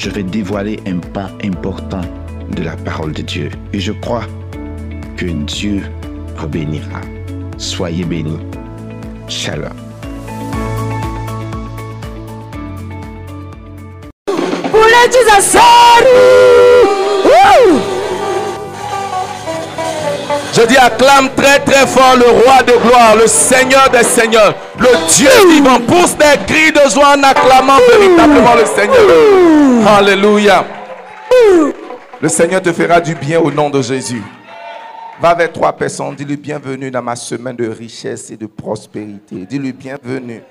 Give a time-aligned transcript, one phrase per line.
[0.00, 2.00] je vais dévoiler un pan important
[2.56, 3.50] de la parole de Dieu.
[3.74, 4.24] Et je crois
[5.18, 5.82] que Dieu
[6.36, 7.02] vous bénira.
[7.58, 8.40] Soyez bénis.
[9.28, 9.76] Shalom.
[20.60, 24.88] Je dis acclame très très fort le roi de gloire, le Seigneur des seigneurs, le
[25.08, 25.80] Dieu vivant.
[25.80, 29.96] Pousse des cris de joie en acclamant véritablement le Seigneur.
[29.96, 30.66] Alléluia.
[32.20, 34.22] Le Seigneur te fera du bien au nom de Jésus.
[35.18, 39.46] Va vers trois personnes, dis-lui bienvenue dans ma semaine de richesse et de prospérité.
[39.48, 40.42] Dis-lui bienvenue,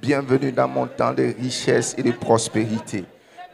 [0.00, 3.04] bienvenue dans mon temps de richesse et de prospérité.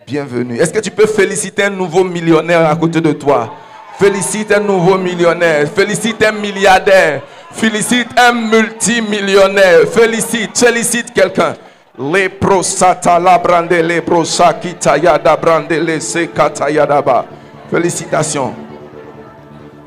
[0.07, 0.59] Bienvenue.
[0.59, 3.53] Est-ce que tu peux féliciter un nouveau millionnaire à côté de toi?
[3.99, 5.69] Félicite un nouveau millionnaire.
[5.69, 7.23] Félicite un milliardaire.
[7.53, 9.87] Félicite un multimillionnaire.
[9.89, 11.55] Félicite, félicite quelqu'un.
[11.97, 17.25] Le prosata la brande le prosakita yada brande le sekata yadaba.
[17.71, 18.53] Félicitations.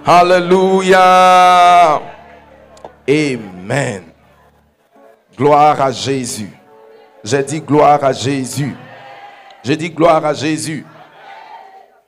[0.06, 2.02] Alléluia.
[3.10, 4.04] Amen.
[5.38, 6.50] Gloire à Jésus.
[7.24, 8.74] J'ai dit gloire à Jésus.
[9.64, 10.86] J'ai dit gloire à Jésus.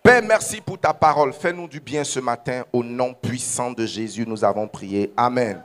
[0.09, 1.31] Père, merci pour ta parole.
[1.31, 2.63] Fais-nous du bien ce matin.
[2.73, 5.13] Au nom puissant de Jésus, nous avons prié.
[5.15, 5.63] Amen.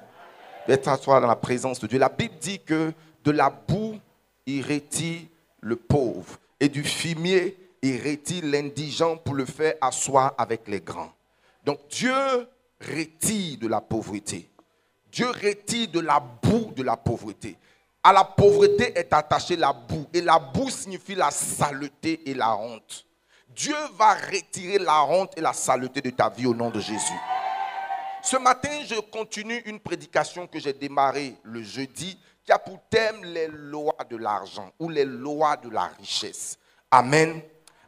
[0.68, 1.98] D'être toi dans la présence de Dieu.
[1.98, 2.92] La Bible dit que
[3.24, 3.98] de la boue,
[4.44, 5.22] il retire
[5.60, 6.38] le pauvre.
[6.60, 11.14] Et du fumier, il retire l'indigent pour le faire asseoir avec les grands.
[11.64, 12.12] Donc Dieu
[12.86, 14.50] retire de la pauvreté.
[15.10, 17.56] Dieu retire de la boue de la pauvreté.
[18.02, 20.04] À la pauvreté est attachée la boue.
[20.12, 23.06] Et la boue signifie la saleté et la honte.
[23.54, 27.20] Dieu va retirer la honte et la saleté de ta vie au nom de Jésus.
[28.22, 33.22] Ce matin, je continue une prédication que j'ai démarrée le jeudi qui a pour thème
[33.22, 36.58] les lois de l'argent ou les lois de la richesse.
[36.90, 37.40] Amen.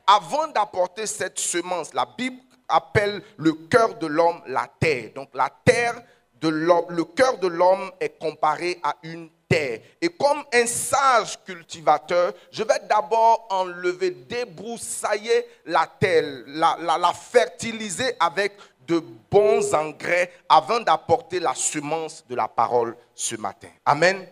[0.06, 5.10] Avant d'apporter cette semence, la Bible appelle le cœur de l'homme la terre.
[5.14, 6.00] Donc la terre
[6.42, 9.80] le cœur de l'homme est comparé à une terre.
[10.00, 18.14] Et comme un sage cultivateur, je vais d'abord enlever, débroussailler la terre, la, la fertiliser
[18.18, 18.52] avec
[18.86, 23.68] de bons engrais avant d'apporter la semence de la parole ce matin.
[23.84, 24.26] Amen.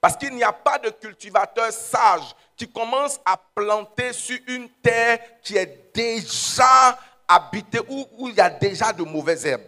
[0.00, 5.18] Parce qu'il n'y a pas de cultivateur sage qui commence à planter sur une terre
[5.42, 6.98] qui est déjà
[7.28, 9.62] habitée, où, où il y a déjà de mauvaises herbes.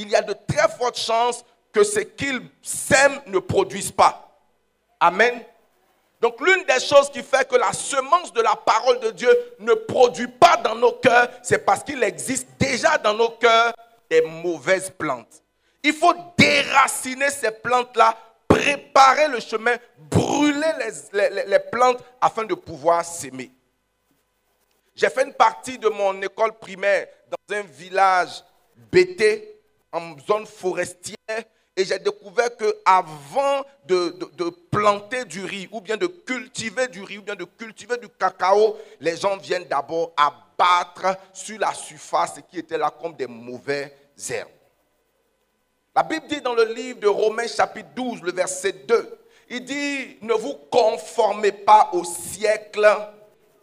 [0.00, 4.34] Il y a de très fortes chances que ce qu'ils sèment ne produisent pas.
[4.98, 5.42] Amen.
[6.22, 9.74] Donc l'une des choses qui fait que la semence de la parole de Dieu ne
[9.74, 13.74] produit pas dans nos cœurs, c'est parce qu'il existe déjà dans nos cœurs
[14.08, 15.42] des mauvaises plantes.
[15.82, 18.16] Il faut déraciner ces plantes-là,
[18.48, 20.72] préparer le chemin, brûler
[21.12, 23.50] les, les, les plantes afin de pouvoir s'aimer.
[24.94, 28.42] J'ai fait une partie de mon école primaire dans un village
[28.90, 29.49] bêté,
[29.92, 31.16] en zone forestière,
[31.76, 34.14] et j'ai découvert que avant de,
[34.70, 38.76] planter du riz, ou bien de cultiver du riz, ou bien de cultiver du cacao,
[39.00, 43.94] les gens viennent d'abord abattre sur la surface ce qui était là comme des mauvais
[44.28, 44.48] herbes.
[45.94, 49.18] La Bible dit dans le livre de Romains chapitre 12, le verset 2,
[49.48, 52.86] il dit, ne vous conformez pas au siècle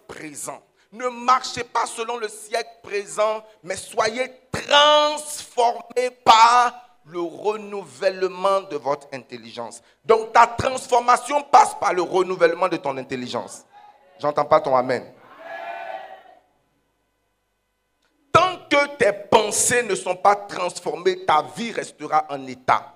[0.07, 0.61] présent.
[0.91, 9.07] Ne marchez pas selon le siècle présent, mais soyez transformés par le renouvellement de votre
[9.13, 9.81] intelligence.
[10.05, 13.65] Donc ta transformation passe par le renouvellement de ton intelligence.
[14.19, 15.13] J'entends pas ton amen.
[18.31, 22.93] Tant que tes pensées ne sont pas transformées, ta vie restera en état.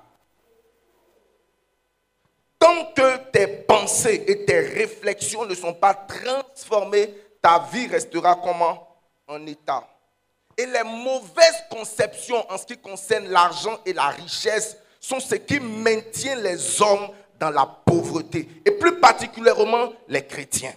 [2.60, 7.12] Tant que tes pensées et tes réflexions ne sont pas transformées,
[7.42, 8.88] ta vie restera comment?
[9.28, 9.88] En état.
[10.58, 15.60] Et les mauvaises conceptions en ce qui concerne l'argent et la richesse sont ce qui
[15.60, 17.10] maintient les hommes
[17.40, 20.76] dans la pauvreté, et plus particulièrement les chrétiens.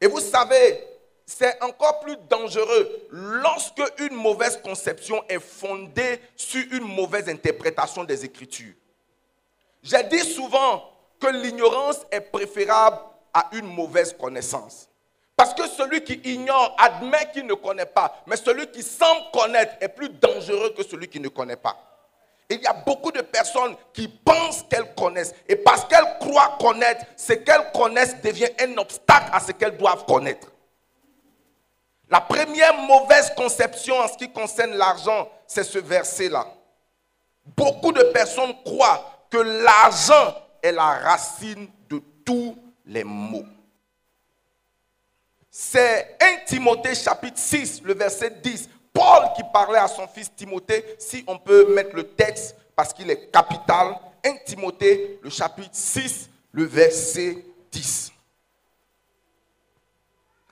[0.00, 0.86] Et vous savez,
[1.26, 8.24] c'est encore plus dangereux lorsque une mauvaise conception est fondée sur une mauvaise interprétation des
[8.24, 8.74] Écritures.
[9.82, 10.84] J'ai dit souvent
[11.18, 12.98] que l'ignorance est préférable
[13.32, 14.89] à une mauvaise connaissance.
[15.40, 19.72] Parce que celui qui ignore admet qu'il ne connaît pas, mais celui qui semble connaître
[19.80, 21.78] est plus dangereux que celui qui ne connaît pas.
[22.50, 25.34] il y a beaucoup de personnes qui pensent qu'elles connaissent.
[25.48, 30.04] Et parce qu'elles croient connaître, ce qu'elles connaissent devient un obstacle à ce qu'elles doivent
[30.04, 30.48] connaître.
[32.10, 36.48] La première mauvaise conception en ce qui concerne l'argent, c'est ce verset-là.
[37.56, 43.46] Beaucoup de personnes croient que l'argent est la racine de tous les maux.
[45.50, 48.68] C'est 1 Timothée chapitre 6, le verset 10.
[48.92, 53.10] Paul qui parlait à son fils Timothée, si on peut mettre le texte parce qu'il
[53.10, 53.98] est capital.
[54.24, 58.12] 1 Timothée, le chapitre 6, le verset 10.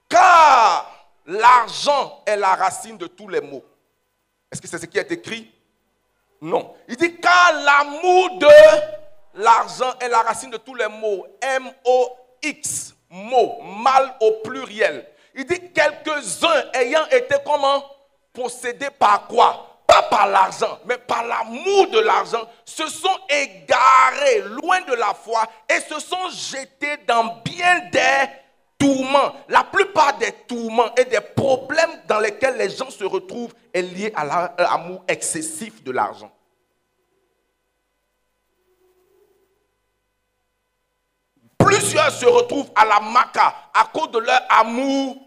[0.09, 3.65] Car l'argent est la racine de tous les maux.
[4.51, 5.53] Est-ce que c'est ce qui est écrit?
[6.41, 6.75] Non.
[6.89, 8.49] Il dit car l'amour de
[9.35, 11.27] l'argent est la racine de tous les maux.
[11.41, 15.07] M-O-X, mot, mal au pluriel.
[15.35, 17.85] Il dit quelques-uns ayant été comment?
[18.33, 19.65] Possédés par quoi?
[19.87, 25.45] Pas par l'argent, mais par l'amour de l'argent, se sont égarés loin de la foi
[25.69, 28.29] et se sont jetés dans bien des
[28.79, 29.33] tourments.
[29.49, 34.13] La plupart des tourments et des problèmes dans lesquels les gens se retrouvent est lié
[34.15, 36.31] à l'amour excessif de l'argent.
[41.69, 45.19] Plusieurs se retrouvent à la maca à cause de leur amour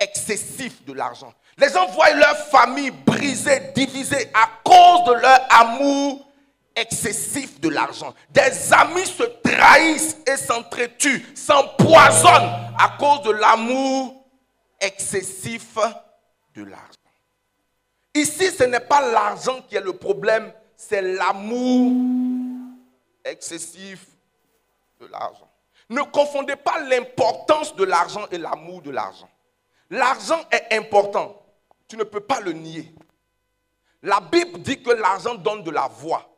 [0.00, 1.32] excessif de l'argent.
[1.56, 6.26] Les gens voient leur famille brisée, divisée à cause de leur amour
[6.74, 8.12] excessif de l'argent.
[8.30, 14.26] Des amis se trahissent et s'entretuent, s'empoisonnent à cause de l'amour
[14.80, 15.76] excessif
[16.56, 16.88] de l'argent.
[18.16, 21.92] Ici, ce n'est pas l'argent qui est le problème, c'est l'amour
[23.24, 24.04] excessif
[25.00, 25.53] de l'argent.
[25.90, 29.28] Ne confondez pas l'importance de l'argent et l'amour de l'argent.
[29.90, 31.40] L'argent est important.
[31.88, 32.94] Tu ne peux pas le nier.
[34.02, 36.28] La Bible dit que l'argent donne de la voix.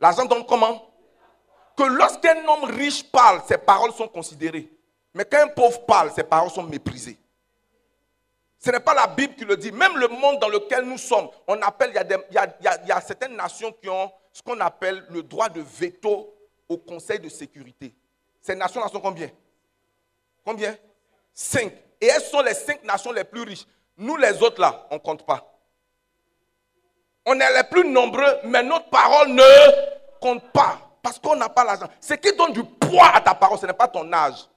[0.00, 0.90] L'argent donne comment?
[1.76, 4.70] Que lorsqu'un homme riche parle, ses paroles sont considérées.
[5.14, 7.18] Mais quand un pauvre parle, ses paroles sont méprisées.
[8.58, 9.72] Ce n'est pas la Bible qui le dit.
[9.72, 11.92] Même le monde dans lequel nous sommes, on appelle,
[12.30, 16.35] il y a, certaines nations qui ont ce qu'on appelle le droit de veto
[16.68, 17.94] au Conseil de sécurité.
[18.40, 19.30] Ces nations-là sont combien?
[20.44, 20.76] Combien?
[21.32, 21.72] Cinq.
[22.00, 23.66] Et elles sont les cinq nations les plus riches.
[23.96, 25.52] Nous, les autres, là, on ne compte pas.
[27.24, 30.80] On est les plus nombreux, mais notre parole ne compte pas.
[31.02, 31.88] Parce qu'on n'a pas l'argent.
[32.00, 34.48] Ce qui donne du poids à ta parole, ce n'est pas ton âge.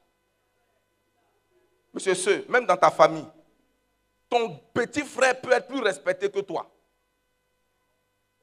[1.94, 3.28] Monsieur ce, même dans ta famille,
[4.30, 6.70] ton petit frère peut être plus respecté que toi.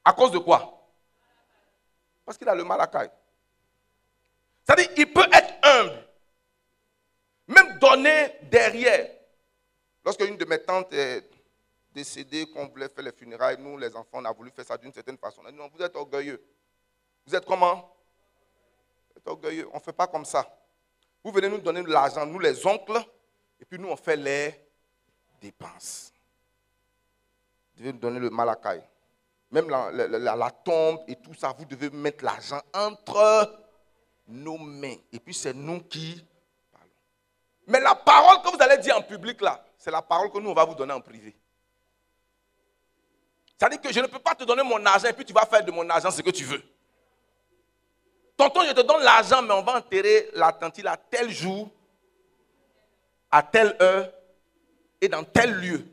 [0.05, 0.73] À cause de quoi?
[2.25, 3.11] Parce qu'il a le mal à caille.
[4.67, 6.09] C'est-à-dire, il peut être humble,
[7.47, 9.09] même donner derrière.
[10.05, 11.25] Lorsque une de mes tantes est
[11.93, 14.93] décédée, qu'on voulait faire les funérailles, nous, les enfants, on a voulu faire ça d'une
[14.93, 15.43] certaine façon.
[15.45, 16.43] On a dit non, vous êtes orgueilleux.
[17.25, 17.97] Vous êtes comment?
[19.11, 19.69] Vous êtes orgueilleux.
[19.73, 20.45] On ne fait pas comme ça.
[21.23, 22.99] Vous venez nous donner de l'argent, nous les oncles,
[23.61, 24.53] et puis nous, on fait les
[25.41, 26.13] dépenses.
[27.75, 28.83] Vous devez nous donner le malakai.
[29.53, 33.66] Même la, la tombe et tout ça, vous devez mettre l'argent entre
[34.27, 34.97] nos mains.
[35.13, 36.25] Et puis c'est nous qui
[36.73, 36.89] parlons.
[37.67, 40.51] Mais la parole que vous allez dire en public là, c'est la parole que nous
[40.51, 41.37] on va vous donner en privé.
[43.59, 45.65] C'est-à-dire que je ne peux pas te donner mon argent et puis tu vas faire
[45.65, 46.63] de mon argent ce que tu veux.
[48.37, 51.71] Tonton, je te donne l'argent, mais on va enterrer la tante à tel jour,
[53.31, 54.13] à telle heure
[55.01, 55.87] et dans tel lieu.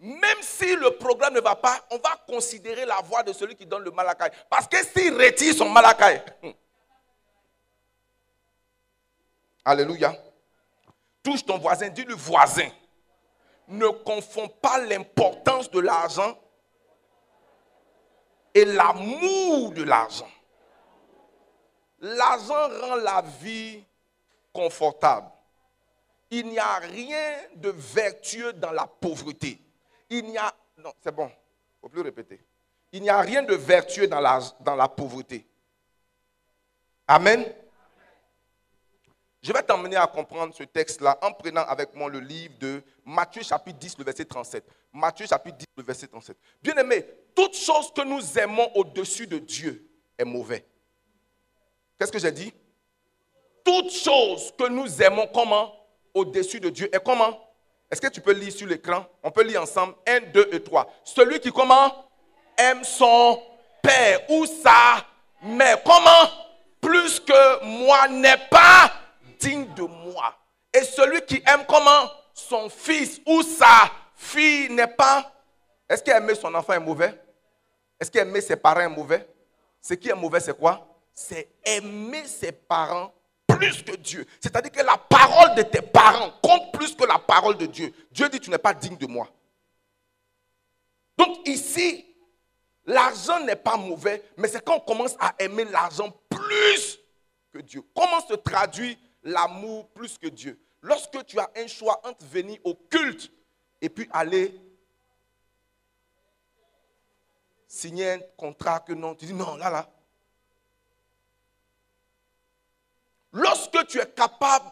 [0.00, 3.66] Même si le programme ne va pas, on va considérer la voix de celui qui
[3.66, 4.30] donne le malakai.
[4.48, 6.22] Parce que s'il retire son malakai,
[9.64, 10.14] Alléluia.
[11.22, 12.68] Touche ton voisin, dis le voisin.
[13.68, 16.36] Ne confonds pas l'importance de l'argent
[18.54, 20.28] et l'amour de l'argent.
[22.00, 23.84] L'argent rend la vie
[24.52, 25.30] confortable.
[26.30, 29.60] Il n'y a rien de vertueux dans la pauvreté.
[30.10, 30.52] Il n'y a.
[30.76, 31.30] Non, c'est bon.
[31.80, 32.40] Faut plus répéter.
[32.92, 35.46] Il n'y a rien de vertueux dans la, pauvreté.
[37.06, 37.44] Amen.
[39.42, 43.42] Je vais t'emmener à comprendre ce texte-là en prenant avec moi le livre de Matthieu
[43.42, 44.64] chapitre 10, le verset 37.
[44.92, 46.36] Matthieu chapitre 10, le verset 37.
[46.60, 49.88] Bien aimé, toute chose que nous aimons au-dessus de Dieu
[50.18, 50.66] est mauvais.
[51.98, 52.52] Qu'est-ce que j'ai dit?
[53.64, 55.74] Toute chose que nous aimons comment?
[56.12, 57.38] Au-dessus de Dieu est comment?
[57.90, 59.04] Est-ce que tu peux lire sur l'écran?
[59.22, 59.94] On peut lire ensemble.
[60.06, 60.92] 1, 2 et 3.
[61.04, 62.06] Celui qui comment?
[62.56, 63.42] Aime son
[63.82, 65.04] père ou sa
[65.42, 65.82] mère.
[65.82, 66.30] Comment?
[66.80, 68.92] Plus que moi n'est pas
[69.38, 70.34] digne de moi.
[70.72, 72.10] Et celui qui aime comment?
[72.32, 75.32] Son fils ou sa fille n'est pas.
[75.88, 77.20] Est-ce qu'aimer son enfant est mauvais?
[77.98, 79.28] Est-ce qu'aimer ses parents est mauvais?
[79.80, 80.86] Ce qui est mauvais, c'est quoi?
[81.12, 83.12] C'est aimer ses parents
[83.60, 84.26] plus que Dieu.
[84.40, 87.92] C'est-à-dire que la parole de tes parents compte plus que la parole de Dieu.
[88.10, 89.28] Dieu dit, tu n'es pas digne de moi.
[91.16, 92.06] Donc ici,
[92.86, 96.98] l'argent n'est pas mauvais, mais c'est quand on commence à aimer l'argent plus
[97.52, 97.82] que Dieu.
[97.94, 100.58] Comment se traduit l'amour plus que Dieu?
[100.80, 103.30] Lorsque tu as un choix entre venir au culte
[103.82, 104.58] et puis aller
[107.66, 109.90] signer un contrat que non, tu dis non, là, là.
[113.32, 114.70] Lorsque tu es capable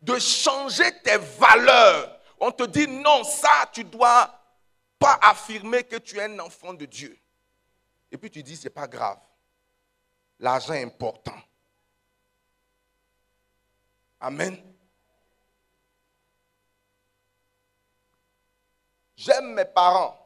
[0.00, 4.30] de changer tes valeurs, on te dit non, ça, tu dois
[4.98, 7.18] pas affirmer que tu es un enfant de Dieu.
[8.10, 9.18] Et puis tu dis, c'est pas grave.
[10.38, 11.40] L'argent est important.
[14.20, 14.56] Amen.
[19.16, 20.18] J'aime mes parents,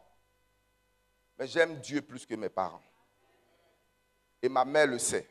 [1.39, 2.83] mais j'aime Dieu plus que mes parents.
[4.43, 5.29] Et ma mère le sait.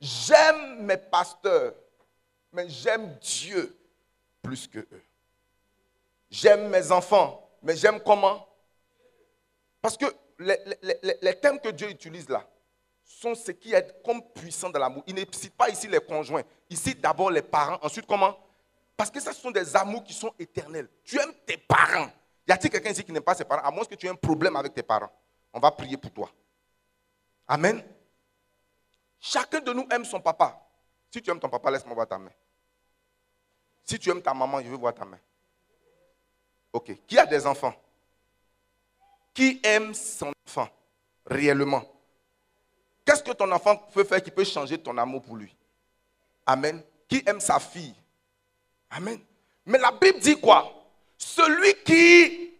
[0.00, 1.74] J'aime mes pasteurs,
[2.52, 3.76] mais j'aime Dieu
[4.42, 5.02] plus que eux.
[6.30, 8.46] J'aime mes enfants, mais j'aime comment?
[9.80, 10.06] Parce que
[10.38, 10.58] les,
[11.20, 12.46] les, thèmes que Dieu utilise là
[13.04, 15.04] sont ce qui est comme puissant dans l'amour.
[15.06, 16.42] Il ne cite pas ici les conjoints.
[16.68, 17.78] Il cite d'abord les parents.
[17.82, 18.36] Ensuite, comment?
[18.96, 20.88] Parce que ce sont des amours qui sont éternels.
[21.04, 22.10] Tu aimes tes parents.
[22.46, 23.62] Y a-t-il quelqu'un ici qui n'aime pas ses parents?
[23.62, 25.10] À moins que tu aies un problème avec tes parents.
[25.52, 26.30] On va prier pour toi.
[27.46, 27.82] Amen.
[29.26, 30.60] Chacun de nous aime son papa.
[31.10, 32.30] Si tu aimes ton papa, laisse-moi voir ta main.
[33.82, 35.18] Si tu aimes ta maman, je veux voir ta main.
[36.70, 36.92] Ok.
[37.06, 37.74] Qui a des enfants?
[39.32, 40.68] Qui aime son enfant
[41.24, 41.82] réellement?
[43.02, 45.56] Qu'est-ce que ton enfant peut faire qui peut changer ton amour pour lui?
[46.44, 46.82] Amen.
[47.08, 47.94] Qui aime sa fille?
[48.90, 49.18] Amen.
[49.64, 50.70] Mais la Bible dit quoi?
[51.16, 52.52] Celui qui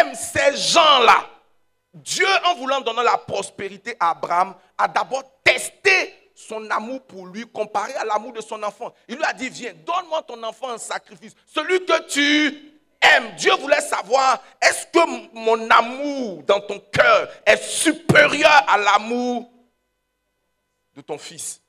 [0.00, 1.30] aime ces gens-là,
[1.94, 7.46] Dieu, en voulant donner la prospérité à Abraham, a d'abord testé son amour pour lui
[7.46, 8.92] comparé à l'amour de son enfant.
[9.08, 11.34] Il lui a dit, viens, donne-moi ton enfant en sacrifice.
[11.46, 13.34] Celui que tu aime.
[13.36, 19.50] Dieu voulait savoir, est-ce que mon amour dans ton cœur est supérieur à l'amour
[20.94, 21.60] de ton fils?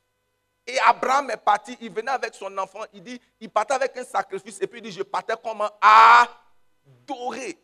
[0.67, 4.03] Et Abraham est parti, il venait avec son enfant, il dit, il partait avec un
[4.03, 7.57] sacrifice et puis il dit, je partais comment Adorer.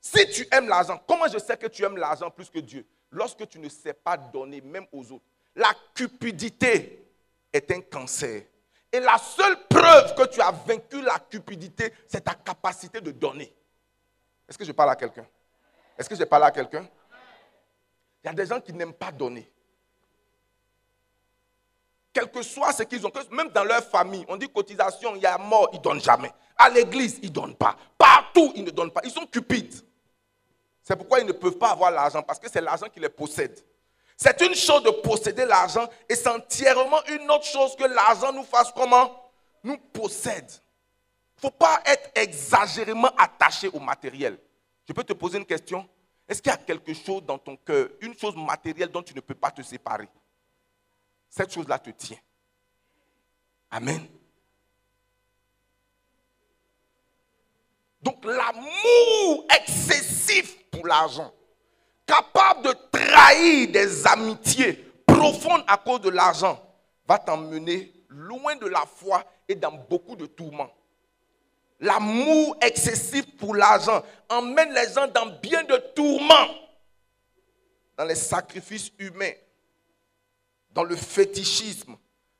[0.00, 2.86] Si tu aimes l'argent, comment je sais que tu aimes l'argent plus que Dieu?
[3.10, 5.24] Lorsque tu ne sais pas donner même aux autres.
[5.54, 7.06] La cupidité
[7.52, 8.44] est un cancer.
[8.92, 13.52] Et la seule preuve que tu as vaincu la cupidité, c'est ta capacité de donner.
[14.48, 15.26] Est-ce que je parle à quelqu'un?
[15.98, 16.88] Est-ce que je parle à quelqu'un?
[18.22, 19.50] Il y a des gens qui n'aiment pas donner.
[22.12, 25.26] Quel que soit ce qu'ils ont, même dans leur famille, on dit cotisation, il y
[25.26, 26.32] a mort, ils ne donnent jamais.
[26.56, 27.76] À l'église, ils ne donnent pas.
[27.96, 29.02] Partout, ils ne donnent pas.
[29.04, 29.84] Ils sont cupides.
[30.90, 33.64] C'est pourquoi ils ne peuvent pas avoir l'argent, parce que c'est l'argent qui les possède.
[34.16, 38.42] C'est une chose de posséder l'argent et c'est entièrement une autre chose que l'argent nous
[38.42, 39.30] fasse comment?
[39.62, 40.50] Nous possède.
[40.50, 44.36] Il ne faut pas être exagérément attaché au matériel.
[44.88, 45.88] Je peux te poser une question?
[46.28, 49.20] Est-ce qu'il y a quelque chose dans ton cœur, une chose matérielle dont tu ne
[49.20, 50.08] peux pas te séparer?
[51.28, 52.18] Cette chose-là te tient.
[53.70, 54.08] Amen.
[58.02, 61.32] Donc l'amour excessif pour l'argent
[62.10, 64.72] capable de trahir des amitiés
[65.06, 66.60] profondes à cause de l'argent,
[67.06, 70.70] va t'emmener loin de la foi et dans beaucoup de tourments.
[71.78, 76.48] L'amour excessif pour l'argent emmène les gens dans bien de tourments,
[77.96, 79.32] dans les sacrifices humains,
[80.72, 81.96] dans le fétichisme,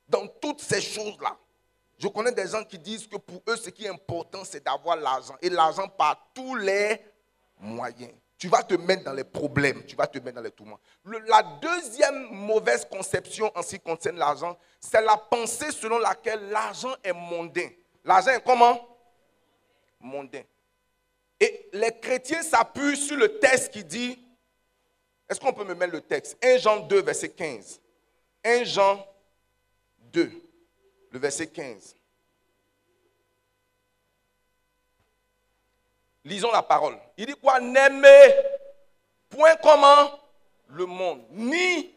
[0.09, 1.37] dans toutes ces choses-là.
[2.01, 4.97] Je connais des gens qui disent que pour eux, ce qui est important, c'est d'avoir
[4.97, 5.37] l'argent.
[5.43, 7.01] Et l'argent par tous les
[7.59, 10.81] moyens tu vas te mettre dans les problèmes, tu vas te mettre dans les tourments.
[11.05, 16.95] la deuxième mauvaise conception en ce qui concerne l'argent, c'est la pensée selon laquelle l'argent
[17.05, 17.69] est mondain.
[18.03, 18.81] L'argent est comment?
[20.01, 20.41] Mondain.
[21.39, 24.19] Et les chrétiens s'appuient sur le texte qui dit,
[25.29, 26.39] est-ce qu'on peut me mettre le texte?
[26.43, 27.79] 1 Jean 2, verset 15.
[28.43, 29.07] 1 Jean
[30.15, 30.33] 2,
[31.11, 31.97] le verset 15.
[36.25, 36.97] Lisons la parole.
[37.17, 37.61] Il dit quoi?
[37.61, 38.35] N'aimez
[39.29, 40.11] point comment
[40.69, 41.95] le monde, ni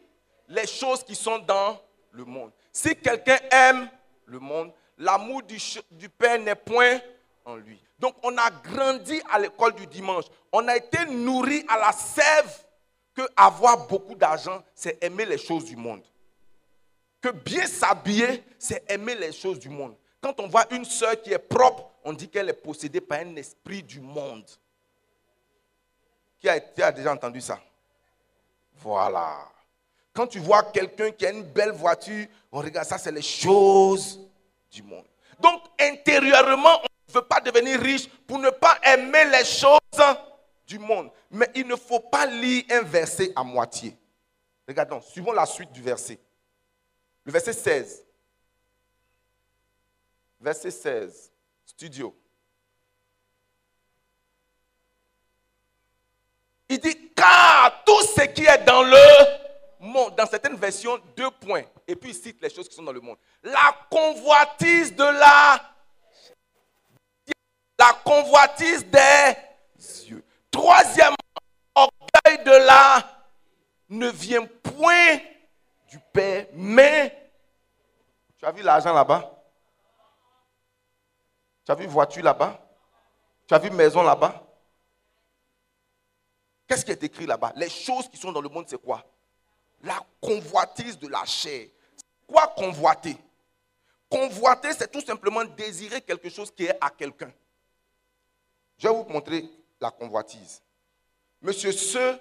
[0.48, 1.80] les choses qui sont dans
[2.12, 2.50] le monde.
[2.72, 3.88] Si quelqu'un aime
[4.26, 7.00] le monde, l'amour du, Père n'est point
[7.44, 7.80] en lui.
[7.98, 10.24] Donc on a grandi à l'école du dimanche.
[10.52, 12.64] On a été nourri à la sève
[13.14, 16.02] que avoir beaucoup d'argent, c'est aimer les choses du monde.
[17.24, 19.96] Que bien s'habiller, c'est aimer les choses du monde.
[20.20, 23.34] Quand on voit une sœur qui est propre, on dit qu'elle est possédée par un
[23.36, 24.44] esprit du monde.
[26.38, 27.58] Qui a, qui a déjà entendu ça?
[28.74, 29.38] Voilà.
[30.12, 34.20] Quand tu vois quelqu'un qui a une belle voiture, on regarde ça, c'est les choses
[34.70, 35.06] du monde.
[35.40, 39.78] Donc, intérieurement, on ne veut pas devenir riche pour ne pas aimer les choses
[40.66, 41.10] du monde.
[41.30, 43.96] Mais il ne faut pas lire un verset à moitié.
[44.68, 46.18] Regardons, suivons la suite du verset.
[47.24, 48.04] Le verset 16.
[50.40, 51.32] Verset 16.
[51.64, 52.14] Studio.
[56.68, 58.96] Il dit, car tout ce qui est dans le
[59.80, 61.64] monde, dans certaines versions, deux points.
[61.86, 63.16] Et puis il cite les choses qui sont dans le monde.
[63.42, 65.70] La convoitise de la...
[67.78, 70.24] La convoitise des yeux.
[70.50, 71.16] Troisièmement,
[71.74, 73.26] orgueil de la
[73.88, 75.18] ne vient point
[76.12, 77.30] Père, mais
[78.38, 79.30] tu as vu l'argent là-bas?
[81.64, 82.60] Tu as vu voiture là-bas?
[83.46, 84.42] Tu as vu maison là-bas?
[86.66, 87.52] Qu'est-ce qui est écrit là-bas?
[87.56, 89.04] Les choses qui sont dans le monde, c'est quoi?
[89.82, 91.68] La convoitise de la chair.
[92.26, 93.16] Quoi convoiter?
[94.08, 97.32] Convoiter, c'est tout simplement désirer quelque chose qui est à quelqu'un.
[98.78, 99.48] Je vais vous montrer
[99.80, 100.62] la convoitise.
[101.40, 102.18] Monsieur Ce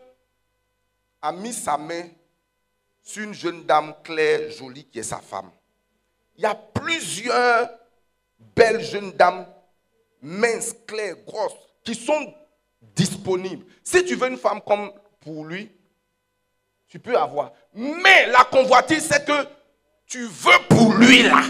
[1.22, 2.10] a mis sa main
[3.04, 5.52] sur une jeune dame claire, jolie, qui est sa femme.
[6.36, 7.70] Il y a plusieurs
[8.56, 9.46] belles jeunes dames,
[10.22, 12.34] minces, claires, grosses, qui sont
[12.82, 13.66] disponibles.
[13.84, 15.70] Si tu veux une femme comme pour lui,
[16.88, 17.52] tu peux avoir.
[17.74, 19.48] Mais la convoitise, c'est que
[20.06, 21.44] tu veux pour lui là.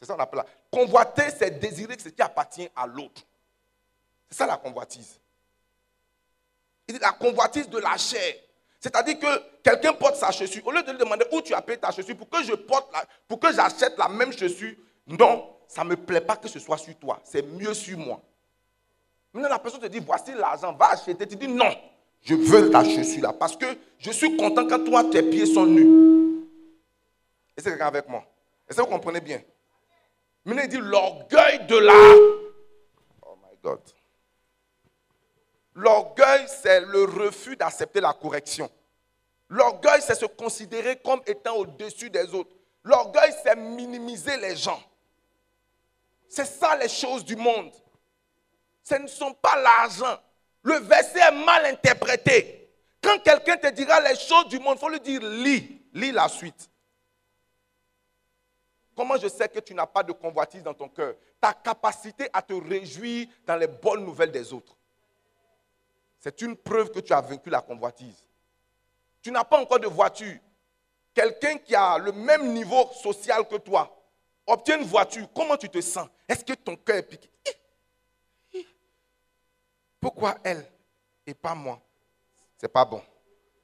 [0.00, 3.22] C'est ça qu'on appelle convoiter, c'est désirer ce qui appartient à l'autre.
[4.30, 5.18] C'est ça la convoitise.
[6.88, 8.34] Il la convoitise de la chair.
[8.80, 9.26] C'est-à-dire que
[9.62, 10.66] quelqu'un porte sa chaussure.
[10.66, 12.90] Au lieu de lui demander où tu as payé ta chaussure pour que je porte
[13.28, 14.74] pour que j'achète la même chaussure,
[15.06, 17.20] non, ça ne me plaît pas que ce soit sur toi.
[17.22, 18.22] C'est mieux sur moi.
[19.32, 21.14] Maintenant, la personne te dit, voici l'argent, va acheter.
[21.14, 21.70] Tu dis, non,
[22.22, 23.34] je veux ta chaussure là.
[23.34, 23.66] Parce que
[23.98, 26.46] je suis content quand toi, tes pieds sont nus.
[27.54, 28.24] Est-ce que quelqu'un avec moi
[28.66, 29.42] Est-ce que vous comprenez bien?
[30.46, 31.92] Maintenant, il dit, l'orgueil de la...
[33.22, 33.80] Oh my God.
[35.74, 38.70] L'orgueil, c'est le refus d'accepter la correction.
[39.50, 42.54] L'orgueil, c'est se considérer comme étant au-dessus des autres.
[42.84, 44.80] L'orgueil, c'est minimiser les gens.
[46.28, 47.72] C'est ça les choses du monde.
[48.84, 50.18] Ce ne sont pas l'argent.
[50.62, 52.70] Le verset est mal interprété.
[53.02, 56.28] Quand quelqu'un te dira les choses du monde, il faut lui dire lis, lis la
[56.28, 56.70] suite.
[58.94, 61.14] Comment je sais que tu n'as pas de convoitise dans ton cœur?
[61.40, 64.76] Ta capacité à te réjouir dans les bonnes nouvelles des autres.
[66.20, 68.24] C'est une preuve que tu as vaincu la convoitise.
[69.22, 70.38] Tu n'as pas encore de voiture.
[71.12, 73.96] Quelqu'un qui a le même niveau social que toi
[74.46, 75.28] obtient une voiture.
[75.34, 76.08] Comment tu te sens?
[76.28, 77.28] Est-ce que ton cœur est piqué?
[80.00, 80.66] Pourquoi elle
[81.26, 81.80] et pas moi?
[82.56, 83.02] C'est pas bon.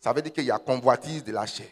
[0.00, 1.70] Ça veut dire qu'il y a convoitise de la chair.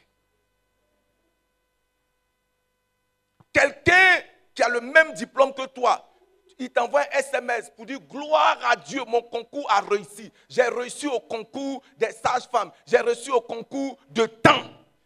[3.53, 4.23] Quelqu'un
[4.55, 6.13] qui a le même diplôme que toi,
[6.59, 10.31] il t'envoie un SMS pour dire gloire à Dieu, mon concours a réussi.
[10.49, 12.71] J'ai réussi au concours des sages-femmes.
[12.87, 14.62] J'ai réussi au concours de temps.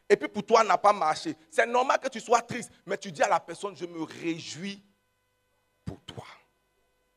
[0.09, 1.37] Et puis pour toi, n'a pas marché.
[1.51, 4.83] C'est normal que tu sois triste, mais tu dis à la personne, je me réjouis
[5.85, 6.25] pour toi.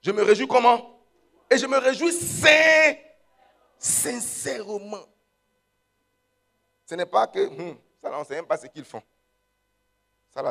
[0.02, 1.00] Je me réjouis comment?
[1.50, 2.12] Et je me réjouis
[3.80, 5.06] sincèrement.
[6.86, 9.02] Ce n'est pas que, hum, ça, on ne sait même pas ce qu'ils font.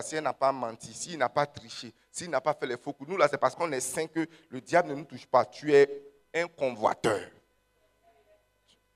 [0.02, 2.92] Si elle n'a pas menti, s'il n'a pas triché, s'il n'a pas fait les faux
[2.92, 5.44] coups, nous, là, c'est parce qu'on est saint que le diable ne nous touche pas.
[5.46, 6.02] Tu es
[6.34, 7.20] un convoiteur.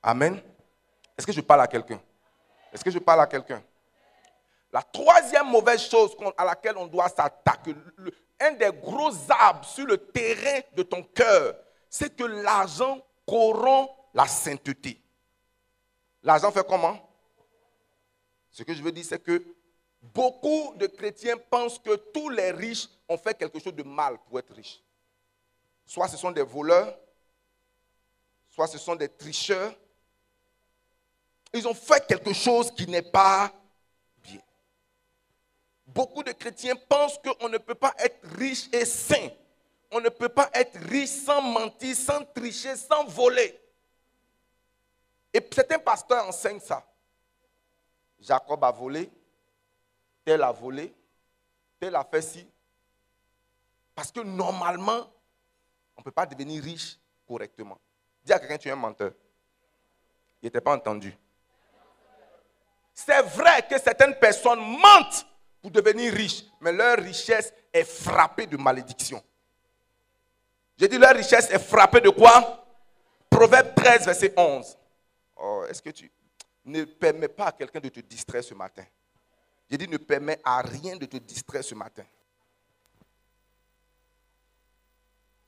[0.02, 0.40] Amen.
[1.16, 2.00] Est-ce que je parle à quelqu'un?
[2.72, 3.62] Est-ce que je parle à quelqu'un?
[4.70, 7.74] La troisième mauvaise chose à laquelle on doit s'attaquer,
[8.40, 11.56] un des gros arbres sur le terrain de ton cœur,
[11.88, 15.00] c'est que l'argent corrompt la sainteté.
[16.22, 16.98] L'argent fait comment?
[18.50, 19.42] Ce que je veux dire, c'est que
[20.12, 24.38] Beaucoup de chrétiens pensent que tous les riches ont fait quelque chose de mal pour
[24.38, 24.82] être riches.
[25.86, 26.98] Soit ce sont des voleurs,
[28.50, 29.74] soit ce sont des tricheurs.
[31.52, 33.50] Ils ont fait quelque chose qui n'est pas
[34.22, 34.40] bien.
[35.86, 39.30] Beaucoup de chrétiens pensent qu'on ne peut pas être riche et saint.
[39.90, 43.58] On ne peut pas être riche sans mentir, sans tricher, sans voler.
[45.32, 46.86] Et certains pasteurs enseignent ça.
[48.20, 49.10] Jacob a volé,
[50.24, 50.94] tel a volé,
[51.78, 52.48] tel a fait ci.
[53.94, 55.10] Parce que normalement,
[55.96, 57.78] on ne peut pas devenir riche correctement.
[58.24, 59.12] Dis à quelqu'un, tu es un menteur.
[60.42, 61.16] Il n'était pas entendu.
[62.92, 65.26] C'est vrai que certaines personnes mentent
[65.60, 69.22] pour devenir riches, mais leur richesse est frappée de malédiction.
[70.76, 72.66] J'ai dit leur richesse est frappée de quoi?
[73.30, 74.78] Proverbe 13, verset 11.
[75.36, 76.10] Oh, est-ce que tu
[76.64, 78.84] ne permets pas à quelqu'un de te distraire ce matin?
[79.70, 82.04] J'ai dit ne permets à rien de te distraire ce matin.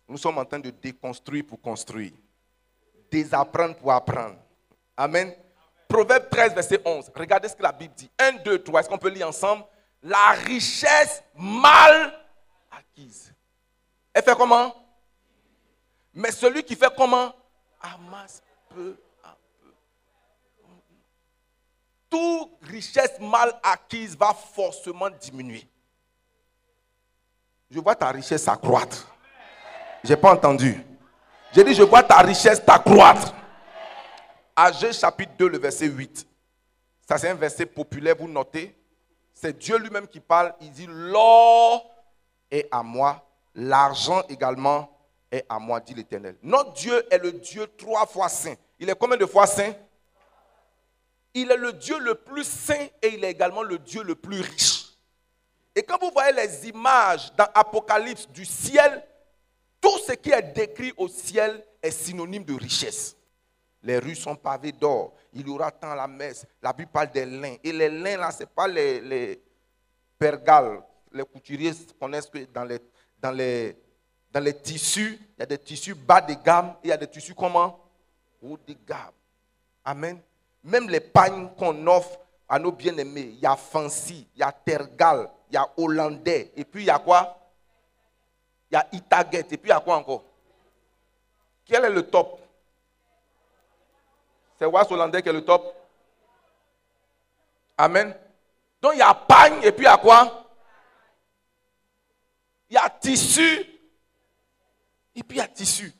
[0.08, 2.12] Nous sommes en train de déconstruire pour construire,
[3.10, 4.38] désapprendre pour apprendre.
[4.96, 5.34] Amen.
[5.88, 7.10] Proverbe 13, verset 11.
[7.14, 8.10] Regardez ce que la Bible dit.
[8.18, 8.80] 1, 2, 3.
[8.80, 9.64] Est-ce qu'on peut lire ensemble?
[10.02, 12.18] La richesse mal
[12.70, 13.32] acquise.
[14.12, 14.74] Elle fait comment?
[16.14, 17.34] Mais celui qui fait comment?
[17.80, 18.96] Amasse peu.
[22.16, 25.68] Toute richesse mal acquise va forcément diminuer.
[27.70, 29.14] Je vois ta richesse s'accroître.
[30.02, 30.82] Je n'ai pas entendu.
[31.52, 33.34] J'ai dit, je vois ta richesse t'accroître.
[34.54, 36.26] Agé chapitre 2, le verset 8.
[37.06, 38.74] Ça, c'est un verset populaire, vous notez.
[39.34, 40.54] C'est Dieu lui-même qui parle.
[40.62, 41.84] Il dit, l'or
[42.50, 44.88] est à moi, l'argent également
[45.30, 46.36] est à moi, dit l'Éternel.
[46.42, 48.54] Notre Dieu est le Dieu trois fois saint.
[48.78, 49.74] Il est combien de fois saint?
[51.38, 54.40] Il est le Dieu le plus saint et il est également le Dieu le plus
[54.40, 54.86] riche.
[55.74, 59.04] Et quand vous voyez les images dans Apocalypse du ciel,
[59.78, 63.14] tout ce qui est décrit au ciel est synonyme de richesse.
[63.82, 65.12] Les rues sont pavées d'or.
[65.34, 66.46] Il y aura tant la messe.
[66.62, 67.56] La Bible parle des lins.
[67.62, 69.42] Et les lins, là, ce n'est pas les, les
[70.18, 70.82] pergales.
[71.12, 73.74] Les couturiers connaissent que dans les
[74.62, 77.34] tissus, il y a des tissus bas de gamme et il y a des tissus
[77.34, 77.78] comment?
[78.40, 79.12] Haut de gamme.
[79.84, 80.18] Amen.
[80.66, 84.52] Même les pagnes qu'on offre à nos bien-aimés, il y a Fancy, il y a
[84.52, 86.52] Tergal, il y a Hollandais.
[86.56, 87.38] Et puis il y a quoi
[88.70, 89.46] Il y a Itaget.
[89.50, 90.24] Et puis il y a quoi encore
[91.64, 92.40] Quel est le top
[94.58, 95.74] c'est Was Hollandais qui est le top.
[97.76, 98.14] Amen.
[98.80, 100.50] Donc il y a pagne et puis il y a quoi
[102.70, 103.58] Il y a tissu
[105.14, 105.92] et puis il y a tissu.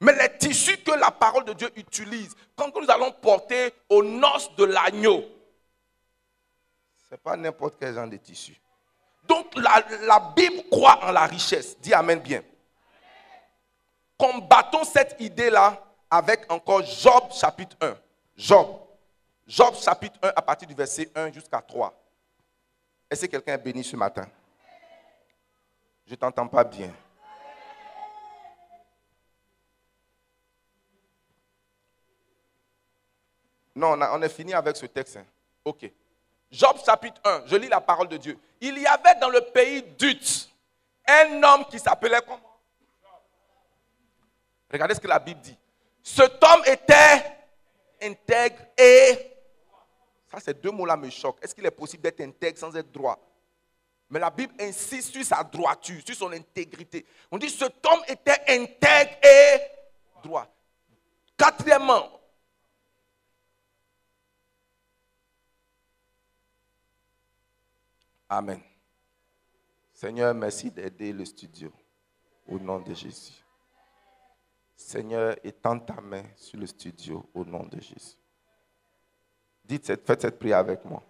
[0.00, 4.54] Mais les tissus que la parole de Dieu utilise, quand nous allons porter aux noces
[4.56, 5.24] de l'agneau,
[7.08, 8.54] ce n'est pas n'importe quel genre de tissu.
[9.26, 11.78] Donc la, la Bible croit en la richesse.
[11.80, 12.42] Dis Amen bien.
[14.18, 17.96] Combattons cette idée-là avec encore Job chapitre 1.
[18.36, 18.66] Job.
[19.46, 21.94] Job chapitre 1 à partir du verset 1 jusqu'à 3.
[23.10, 24.26] Est-ce que quelqu'un est béni ce matin?
[26.06, 26.92] Je ne t'entends pas bien.
[33.76, 35.18] Non, on, est fini avec ce texte.
[35.18, 35.26] Hein.
[35.62, 35.90] Ok.
[36.50, 38.38] Job chapitre 1, je lis la parole de Dieu.
[38.58, 40.48] Il y avait dans le pays d'Ut
[41.06, 42.40] un homme qui s'appelait comment?
[44.72, 45.56] Regardez ce que la Bible dit.
[46.02, 47.36] Cet homme était
[48.02, 49.32] intègre et...
[50.30, 51.42] Ça, ces deux mots-là me choquent.
[51.42, 53.18] Est-ce qu'il est possible d'être intègre sans être droit?
[54.08, 57.04] Mais la Bible insiste sur sa droiture, sur son intégrité.
[57.30, 59.60] On dit cet homme était intègre et
[60.22, 60.46] droit.
[61.36, 62.15] Quatrièmement,
[68.28, 68.60] Amen.
[69.92, 71.72] Seigneur, merci d'aider le studio.
[72.48, 73.44] Au nom de Jésus.
[74.76, 78.16] Seigneur, étends ta main sur le studio au nom de Jésus.
[79.64, 81.02] Dites, faites cette prière avec moi.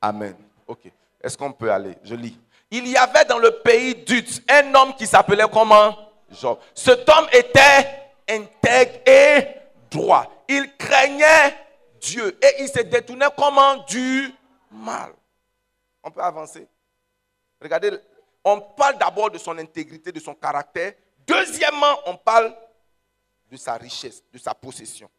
[0.00, 0.36] Amen.
[0.66, 0.92] Ok.
[1.20, 1.96] Est-ce qu'on peut aller?
[2.04, 2.38] Je lis.
[2.70, 5.96] Il y avait dans le pays d'Ut un homme qui s'appelait comment?
[6.30, 6.58] Job.
[6.74, 9.46] Cet homme était intègre et
[9.90, 10.44] droit.
[10.48, 11.65] Il craignait
[12.00, 14.32] Dieu et il se détournait comment Du
[14.70, 15.12] mal.
[16.02, 16.66] On peut avancer.
[17.60, 17.98] Regardez
[18.48, 20.92] on parle d'abord de son intégrité, de son caractère.
[21.26, 22.56] Deuxièmement, on parle
[23.50, 25.10] de sa richesse, de sa possession.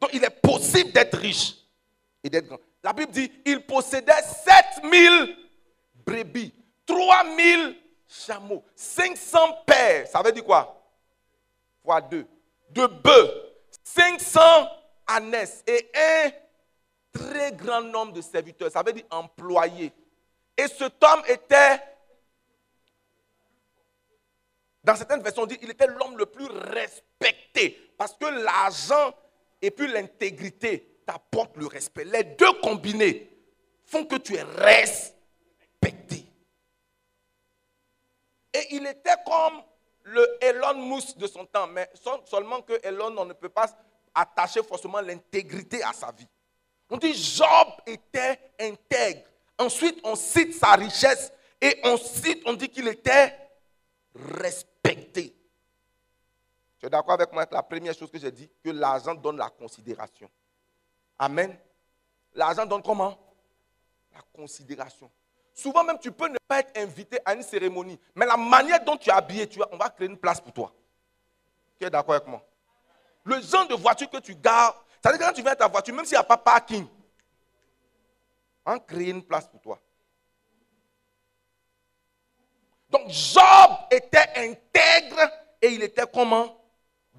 [0.00, 1.56] Donc il est possible d'être riche
[2.22, 2.60] et d'être grand.
[2.84, 5.36] La Bible dit, il possédait 7000
[6.06, 6.54] brebis,
[6.86, 10.80] 3000 chameaux, 500 pères, ça veut dire quoi?
[11.82, 12.28] Fois deux.
[12.70, 13.32] De bœufs,
[13.82, 14.40] 500
[15.66, 16.30] et un
[17.12, 19.92] très grand nombre de serviteurs, ça veut dire employés.
[20.56, 21.80] Et cet homme était
[24.82, 27.92] dans certaines versions, on dit qu'il était l'homme le plus respecté.
[27.98, 29.14] Parce que l'argent
[29.60, 32.04] et puis l'intégrité t'apportent le respect.
[32.04, 33.30] Les deux combinés
[33.84, 36.24] font que tu es respecté.
[38.54, 39.62] Et il était comme
[40.04, 41.66] le Elon Musk de son temps.
[41.66, 41.90] Mais
[42.24, 43.66] seulement que Elon, on ne peut pas
[44.14, 46.26] attacher forcément l'intégrité à sa vie.
[46.88, 49.22] On dit Job était intègre.
[49.58, 53.36] Ensuite, on cite sa richesse et on cite, on dit qu'il était
[54.14, 55.36] respecté.
[56.78, 58.50] Tu es d'accord avec moi avec la première chose que j'ai dit?
[58.64, 60.30] Que l'argent donne la considération.
[61.18, 61.56] Amen.
[62.34, 63.18] L'argent donne comment?
[64.14, 65.10] La considération.
[65.52, 68.96] Souvent même, tu peux ne pas être invité à une cérémonie, mais la manière dont
[68.96, 70.72] tu es habillé, on va créer une place pour toi.
[71.78, 72.42] Tu es d'accord avec moi?
[73.24, 75.56] Le genre de voiture que tu gardes, ça veut dire que quand tu viens à
[75.56, 76.86] ta voiture, même s'il n'y a pas parking,
[78.64, 79.78] on va créer une place pour toi.
[82.88, 85.30] Donc Job était intègre
[85.62, 86.56] et il était comment?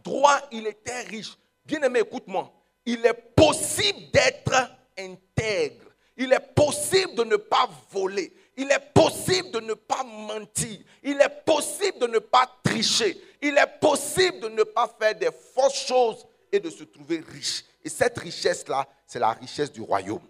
[0.04, 1.38] Droit, il était riche.
[1.66, 2.52] Bien aimé, écoute-moi.
[2.86, 5.86] Il est possible d'être intègre.
[6.18, 8.34] Il est possible de ne pas voler.
[8.62, 10.82] Il est possible de ne pas mentir.
[11.02, 13.20] Il est possible de ne pas tricher.
[13.42, 17.64] Il est possible de ne pas faire des fausses choses et de se trouver riche.
[17.84, 20.22] Et cette richesse-là, c'est la richesse du royaume.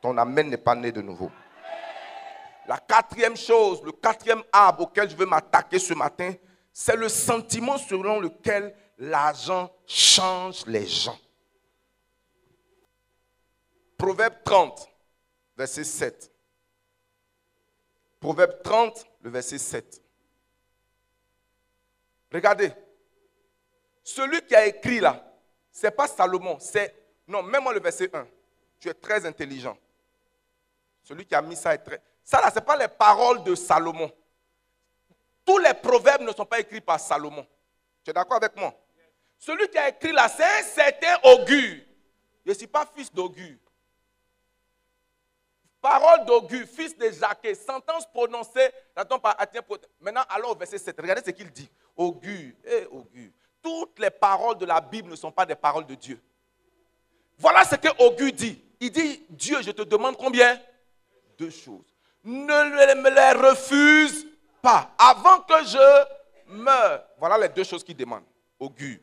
[0.00, 1.28] Ton amen n'est pas né de nouveau.
[2.68, 6.34] La quatrième chose, le quatrième arbre auquel je veux m'attaquer ce matin,
[6.72, 11.18] c'est le sentiment selon lequel l'argent change les gens.
[13.98, 14.88] Proverbe 30,
[15.56, 16.30] verset 7.
[18.24, 20.02] Proverbe 30, le verset 7.
[22.32, 22.72] Regardez.
[24.02, 25.22] Celui qui a écrit là,
[25.70, 26.94] ce n'est pas Salomon, c'est...
[27.28, 28.26] Non, même moi le verset 1.
[28.80, 29.76] Tu es très intelligent.
[31.02, 32.00] Celui qui a mis ça est très...
[32.22, 34.10] Ça là, ce n'est pas les paroles de Salomon.
[35.44, 37.46] Tous les proverbes ne sont pas écrits par Salomon.
[38.02, 38.72] Tu es d'accord avec moi?
[39.38, 41.82] Celui qui a écrit là, c'est un certain augure.
[42.46, 43.58] Je ne suis pas fils d'augure.
[45.84, 49.36] Parole d'augure, fils de Jacques, sentence prononcée, par
[50.00, 50.98] Maintenant, allons au verset 7.
[50.98, 51.68] Regardez ce qu'il dit.
[51.94, 53.28] Augure, eh, augure.
[53.62, 56.18] Toutes les paroles de la Bible ne sont pas des paroles de Dieu.
[57.36, 58.64] Voilà ce que Augure dit.
[58.80, 60.58] Il dit, Dieu, je te demande combien?
[61.36, 61.84] Deux choses.
[62.24, 64.26] Ne me les refuse
[64.62, 64.90] pas.
[64.96, 67.04] Avant que je meure.
[67.18, 68.24] Voilà les deux choses qu'il demande.
[68.58, 69.00] Augure.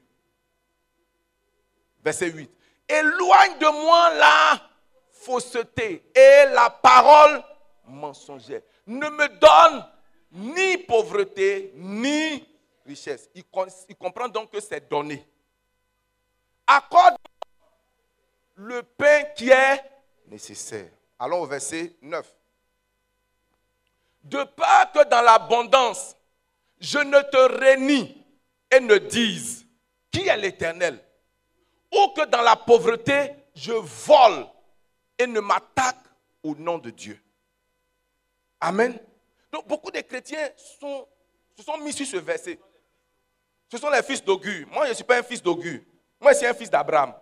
[2.04, 2.50] Verset 8.
[2.90, 4.71] Éloigne de moi la
[5.22, 7.44] fausseté et la parole
[7.86, 8.62] mensongère.
[8.88, 9.86] Ne me donne
[10.32, 12.48] ni pauvreté, ni
[12.86, 13.30] richesse.
[13.36, 13.46] Il,
[13.96, 15.26] comprend donc que c'est donné.
[16.68, 17.16] Accorde
[18.56, 19.84] le pain qui est
[20.28, 20.90] nécessaire.
[21.20, 22.36] Allons au verset 9.
[24.24, 26.16] De peur que dans l'abondance,
[26.80, 28.24] je ne te réunis
[28.72, 29.66] et ne dise
[30.12, 31.00] qui est l'Éternel,
[31.92, 34.46] ou que dans la pauvreté, je vole
[35.22, 35.98] et ne m'attaque
[36.44, 37.20] au nom de Dieu.
[38.60, 38.98] Amen.
[39.52, 42.60] Donc beaucoup de chrétiens se sont mis sur ce verset.
[43.70, 44.68] Ce sont les fils d'Augure.
[44.72, 45.82] Moi, je ne suis pas un fils d'Augure.
[46.20, 47.14] Moi, je suis un fils d'Abraham.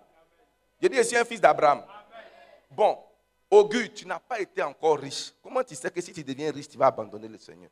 [0.82, 1.84] Je dis, je suis un fils d'Abraham.
[2.72, 2.98] Bon,
[3.52, 5.32] Augure, tu n'as pas été encore riche.
[5.44, 7.70] Comment tu sais que si tu deviens riche, tu vas abandonner le Seigneur?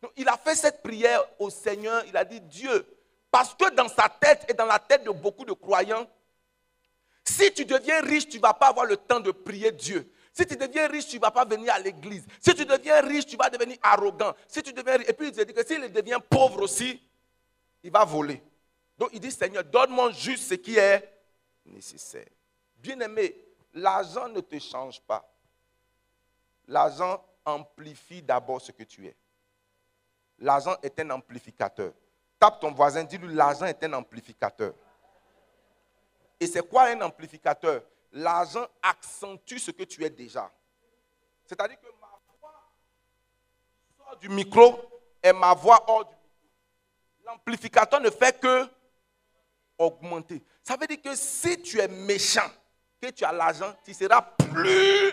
[0.00, 2.04] Donc, Il a fait cette prière au Seigneur.
[2.06, 2.86] Il a dit, Dieu,
[3.30, 6.06] parce que dans sa tête et dans la tête de beaucoup de croyants,
[7.24, 10.10] si tu deviens riche, tu ne vas pas avoir le temps de prier Dieu.
[10.32, 12.26] Si tu deviens riche, tu ne vas pas venir à l'église.
[12.40, 14.34] Si tu deviens riche, tu vas devenir arrogant.
[14.48, 17.00] Si tu deviens Et puis il dit que s'il devient pauvre aussi,
[17.82, 18.42] il va voler.
[18.98, 21.08] Donc il dit, Seigneur, donne-moi juste ce qui est
[21.66, 22.28] nécessaire.
[22.76, 23.36] Bien-aimé,
[23.74, 25.28] l'argent ne te change pas.
[26.66, 29.16] L'argent amplifie d'abord ce que tu es.
[30.38, 31.92] L'argent est un amplificateur.
[32.38, 34.74] Tape ton voisin, dis-lui, l'argent est un amplificateur.
[36.42, 37.84] Et c'est quoi un amplificateur?
[38.10, 40.50] L'argent accentue ce que tu es déjà.
[41.46, 42.08] C'est-à-dire que ma
[42.40, 42.64] voix
[43.96, 44.80] sort du micro
[45.22, 46.20] et ma voix hors du micro.
[47.24, 48.66] L'amplificateur ne fait que
[49.78, 50.42] augmenter.
[50.64, 52.50] Ça veut dire que si tu es méchant,
[53.00, 55.12] que tu as l'argent, tu seras plus.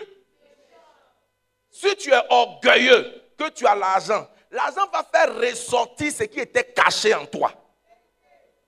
[1.70, 6.64] Si tu es orgueilleux, que tu as l'argent, l'argent va faire ressortir ce qui était
[6.72, 7.52] caché en toi.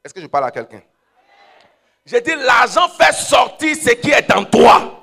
[0.05, 0.85] Est-ce que je parle à quelqu'un?
[2.05, 4.99] J'ai dit, l'argent fait sortir ce qui est en toi.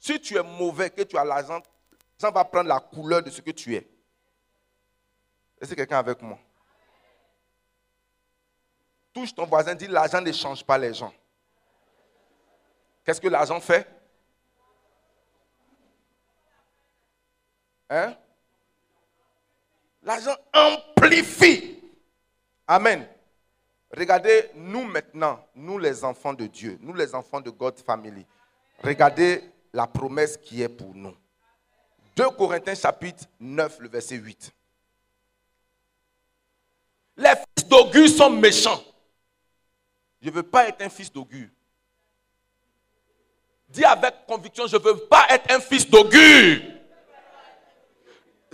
[0.00, 1.60] Si tu es mauvais, que tu as l'argent,
[2.18, 3.88] ça va prendre la couleur de ce que tu es.
[5.60, 6.38] Est-ce que quelqu'un avec moi?
[9.12, 11.12] Touche ton voisin, dit l'argent ne change pas les gens.
[13.04, 13.88] Qu'est-ce que l'argent fait?
[17.88, 18.16] Hein?
[20.02, 21.76] L'argent amplifie
[22.66, 23.06] Amen.
[23.96, 28.26] Regardez, nous maintenant, nous les enfants de Dieu, nous les enfants de God Family,
[28.82, 31.14] regardez la promesse qui est pour nous.
[32.16, 34.52] 2 Corinthiens chapitre 9, le verset 8.
[37.18, 38.82] Les fils d'augure sont méchants.
[40.20, 41.48] Je ne veux pas être un fils d'augure.
[43.68, 46.62] Dis avec conviction, je ne veux pas être un fils d'augure.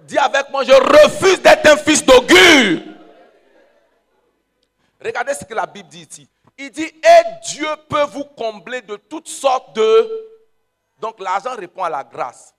[0.03, 2.83] Dis avec moi, je refuse d'être un fils d'augure.
[5.05, 6.29] Regardez ce que la Bible dit ici.
[6.59, 10.29] Il dit, et Dieu peut vous combler de toutes sortes de...
[11.01, 12.55] Donc l'argent répond à la grâce.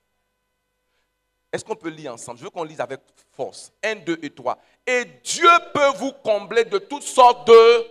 [1.51, 2.39] Est-ce qu'on peut lire ensemble?
[2.39, 2.99] Je veux qu'on lise avec
[3.31, 3.71] force.
[3.83, 4.57] 1, 2 et 3.
[4.87, 7.87] Et Dieu peut vous combler de toutes sortes de...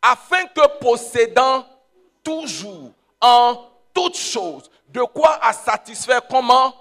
[0.00, 1.66] Afin que possédant
[2.24, 6.74] toujours en toutes choses de quoi à satisfaire comment?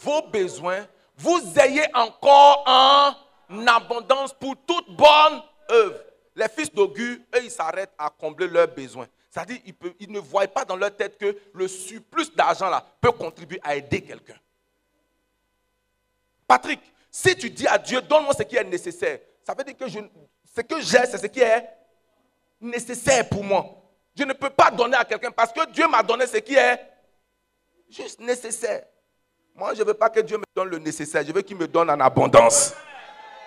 [0.00, 0.86] Vos besoins,
[1.16, 3.14] vous ayez encore en
[3.66, 6.00] abondance pour toute bonne œuvre.
[6.36, 9.06] Les fils d'Augur, eux, ils s'arrêtent à combler leurs besoins.
[9.30, 9.58] C'est-à-dire,
[9.98, 13.74] ils, ne voient pas dans leur tête que le surplus d'argent là peut contribuer à
[13.74, 14.36] aider quelqu'un.
[16.46, 19.88] Patrick, si tu dis à Dieu, donne-moi ce qui est nécessaire, ça veut dire que
[19.88, 19.98] je,
[20.54, 21.66] ce que j'ai, c'est ce qui est
[22.60, 23.82] nécessaire pour moi.
[24.14, 26.80] Je ne peux pas donner à quelqu'un parce que Dieu m'a donné ce qui est
[27.88, 28.84] juste nécessaire.
[29.54, 31.66] Moi, je ne veux pas que Dieu me donne le nécessaire, je veux qu'il me
[31.66, 32.74] donne en abondance.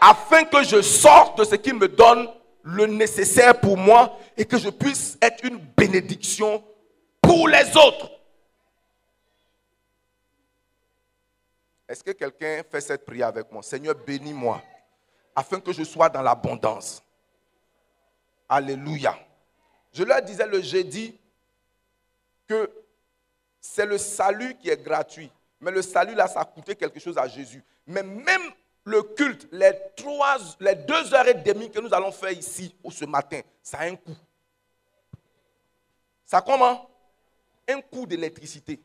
[0.02, 2.28] Afin que je sorte de ce qu'il me donne
[2.64, 6.64] le nécessaire pour moi et que je puisse être une bénédiction
[7.22, 8.12] pour les autres.
[11.88, 13.64] Est-ce que quelqu'un fait cette prière avec moi?
[13.64, 14.62] Seigneur, bénis-moi
[15.36, 17.02] afin que je sois dans l'abondance.
[18.48, 19.18] Alléluia.
[19.92, 21.18] Je leur disais le jeudi
[22.48, 22.70] que
[23.60, 25.32] c'est le salut qui est gratuit.
[25.60, 27.64] Mais le salut, là, ça a coûté quelque chose à Jésus.
[27.86, 28.52] Mais même
[28.90, 33.42] le culte, les, deux heures et demie que nous allons faire ici, ou ce matin,
[33.62, 34.16] ça a un coût.
[36.26, 36.90] Ça comment?
[37.68, 38.80] Un coût d'électricité.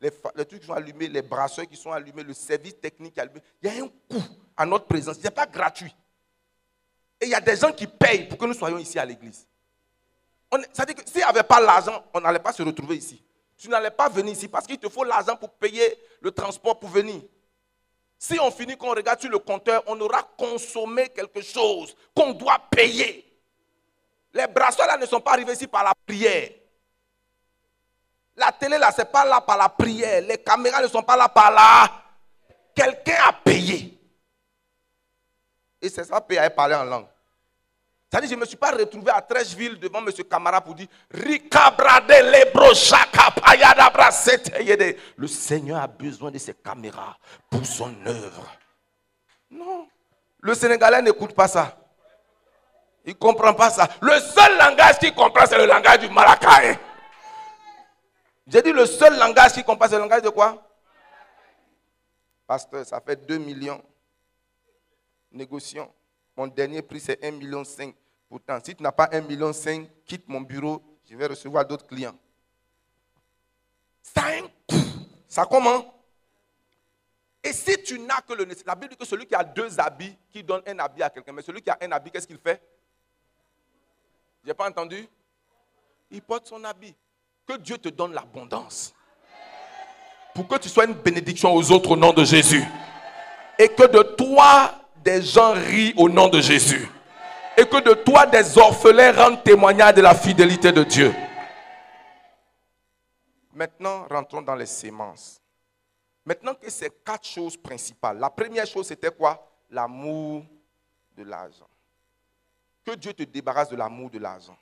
[0.00, 3.40] Les, les, trucs qui sont allumés, les brasseurs qui sont allumés, le service technique allumé.
[3.62, 4.22] Il y a un coût
[4.56, 5.16] à notre présence.
[5.16, 5.94] Ce n'est pas gratuit.
[7.20, 9.46] Et il y a des gens qui payent pour que nous soyons ici à l'église.
[10.72, 13.22] Ça veut dire que s'il n'y avait pas l'argent, on n'allait pas se retrouver ici.
[13.56, 16.90] Tu n'allais pas venir ici parce qu'il te faut l'argent pour payer le transport pour
[16.90, 17.22] venir.
[18.26, 22.58] Si on finit qu'on regarde sur le compteur, on aura consommé quelque chose qu'on doit
[22.70, 23.22] payer.
[24.32, 26.48] Les bracelets là ne sont pas arrivés ici par la prière.
[28.34, 30.22] La télé là, ce n'est pas là par la prière.
[30.22, 32.02] Les caméras ne sont pas là par là.
[32.74, 34.00] Quelqu'un a payé.
[35.82, 37.06] Et c'est ça, payer à parler en langue.
[38.14, 40.12] C'est-à-dire, je ne me suis pas retrouvé à Trècheville devant M.
[40.30, 40.86] Camara pour dire
[45.16, 47.18] Le Seigneur a besoin de ces caméras
[47.50, 48.56] pour son œuvre.
[49.50, 49.88] Non.
[50.38, 51.76] Le Sénégalais n'écoute pas ça.
[53.04, 53.88] Il ne comprend pas ça.
[54.00, 56.78] Le seul langage qu'il comprend, c'est le langage du Malakai.
[58.46, 60.62] J'ai dit le seul langage qu'il comprend, c'est le langage de quoi?
[62.46, 63.82] Pasteur, ça fait 2 millions.
[65.32, 65.92] Négocions.
[66.36, 67.64] Mon dernier prix, c'est 1,5 million.
[68.34, 72.18] Pourtant, si tu n'as pas 1,5 million, quitte mon bureau, je vais recevoir d'autres clients.
[74.02, 74.76] Ça un.
[75.28, 75.94] Ça comment?
[77.44, 79.78] Et si tu n'as que le nécessaire, la Bible dit que celui qui a deux
[79.78, 82.40] habits, qui donne un habit à quelqu'un, mais celui qui a un habit, qu'est-ce qu'il
[82.40, 82.60] fait?
[84.44, 85.08] Je pas entendu
[86.10, 86.96] Il porte son habit.
[87.46, 88.96] Que Dieu te donne l'abondance.
[90.34, 92.64] Pour que tu sois une bénédiction aux autres au nom de Jésus.
[93.60, 96.90] Et que de toi, des gens rient au nom de Jésus
[97.56, 101.14] et que de toi des orphelins rendent témoignage de la fidélité de Dieu.
[103.52, 105.40] Maintenant, rentrons dans les sémences.
[106.24, 108.18] Maintenant que c'est quatre choses principales.
[108.18, 109.46] La première chose, c'était quoi?
[109.70, 110.44] L'amour
[111.16, 111.68] de l'argent.
[112.84, 114.56] Que Dieu te débarrasse de l'amour de l'argent.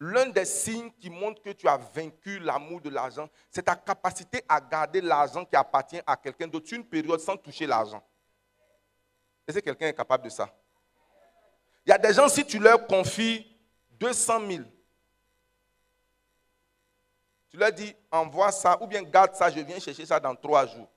[0.00, 4.42] L'un des signes qui montre que tu as vaincu l'amour de l'argent, c'est ta capacité
[4.48, 8.02] à garder l'argent qui appartient à quelqu'un d'autre une période sans toucher l'argent.
[9.46, 10.52] Est-ce que quelqu'un est capable de ça?
[11.84, 13.46] Il y a des gens, si tu leur confies
[13.98, 14.62] 200 000,
[17.50, 20.66] tu leur dis, envoie ça, ou bien garde ça, je viens chercher ça dans trois
[20.66, 20.88] jours.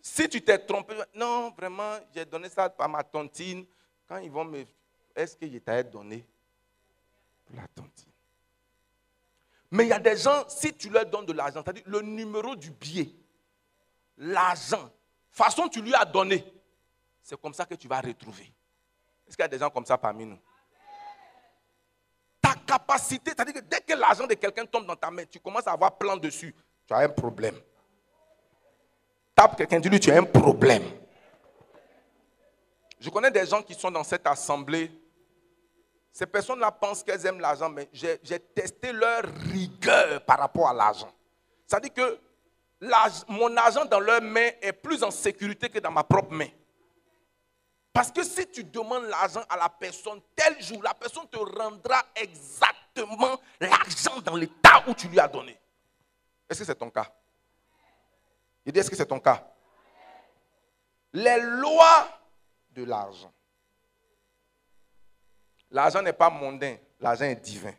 [0.00, 3.66] Si tu t'es trompé, non, vraiment, j'ai donné ça à ma tontine.
[4.08, 4.64] Quand ils vont me.
[5.14, 6.24] Est-ce que je t'ai donné
[7.54, 8.12] la tontine?
[9.70, 12.56] Mais il y a des gens, si tu leur donnes de l'argent, c'est-à-dire le numéro
[12.56, 13.10] du billet,
[14.16, 14.90] l'argent,
[15.30, 16.44] façon tu lui as donné,
[17.28, 18.50] c'est comme ça que tu vas retrouver.
[19.26, 20.38] Est-ce qu'il y a des gens comme ça parmi nous?
[22.40, 25.66] Ta capacité, c'est-à-dire que dès que l'argent de quelqu'un tombe dans ta main, tu commences
[25.66, 26.54] à avoir plein dessus.
[26.86, 27.60] Tu as un problème.
[29.34, 30.84] Tape quelqu'un, dis-lui, tu as un problème.
[32.98, 34.90] Je connais des gens qui sont dans cette assemblée.
[36.10, 41.12] Ces personnes-là pensent qu'elles aiment l'argent, mais j'ai testé leur rigueur par rapport à l'argent.
[41.66, 42.18] C'est-à-dire que
[43.28, 46.48] mon argent dans leur main est plus en sécurité que dans ma propre main.
[47.98, 52.00] Parce que si tu demandes l'argent à la personne tel jour, la personne te rendra
[52.14, 55.58] exactement l'argent dans l'état où tu lui as donné.
[56.48, 57.10] Est-ce que c'est ton cas?
[58.64, 59.44] Il dit, est-ce que c'est ton cas?
[61.12, 62.08] Les lois
[62.70, 63.32] de l'argent.
[65.72, 67.74] L'argent n'est pas mondain, l'argent est divin.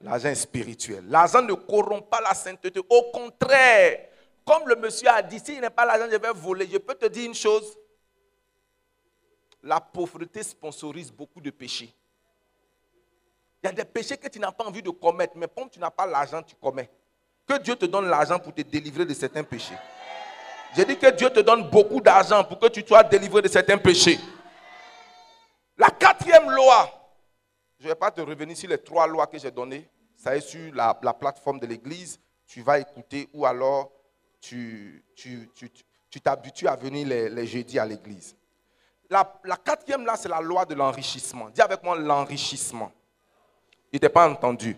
[0.00, 1.06] L'argent est spirituel.
[1.08, 2.78] L'argent ne corrompt pas la sainteté.
[2.88, 3.98] Au contraire,
[4.46, 6.68] comme le monsieur a dit, s'il n'est pas l'argent, je vais voler.
[6.70, 7.76] Je peux te dire une chose.
[9.64, 11.92] La pauvreté sponsorise beaucoup de péchés.
[13.62, 15.80] Il y a des péchés que tu n'as pas envie de commettre, mais comme tu
[15.80, 16.90] n'as pas l'argent, tu commets.
[17.46, 19.76] Que Dieu te donne l'argent pour te délivrer de certains péchés.
[20.76, 23.78] J'ai dit que Dieu te donne beaucoup d'argent pour que tu sois délivré de certains
[23.78, 24.18] péchés.
[25.78, 26.90] La quatrième loi,
[27.78, 29.88] je ne vais pas te revenir sur les trois lois que j'ai données.
[30.14, 32.20] Ça est sur la, plateforme de l'église.
[32.46, 33.90] Tu vas écouter ou alors
[34.40, 35.02] tu
[36.22, 38.36] t'habitues à venir les, jeudis à l'église.
[39.10, 39.24] La,
[39.62, 41.50] quatrième là, c'est la loi de l'enrichissement.
[41.50, 42.90] Dis avec moi l'enrichissement.
[43.92, 44.76] Il n'était pas entendu.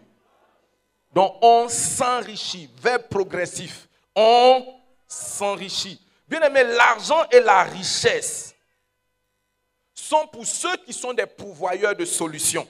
[1.12, 3.89] Donc on s'enrichit, vers progressif.
[4.14, 6.05] On s'enrichit.
[6.29, 8.55] Bien aimé, l'argent et la richesse
[9.95, 12.68] sont pour ceux qui sont des pourvoyeurs de solutions.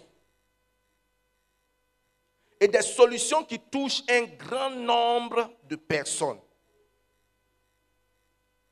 [2.60, 6.40] Et des solutions qui touchent un grand nombre de personnes.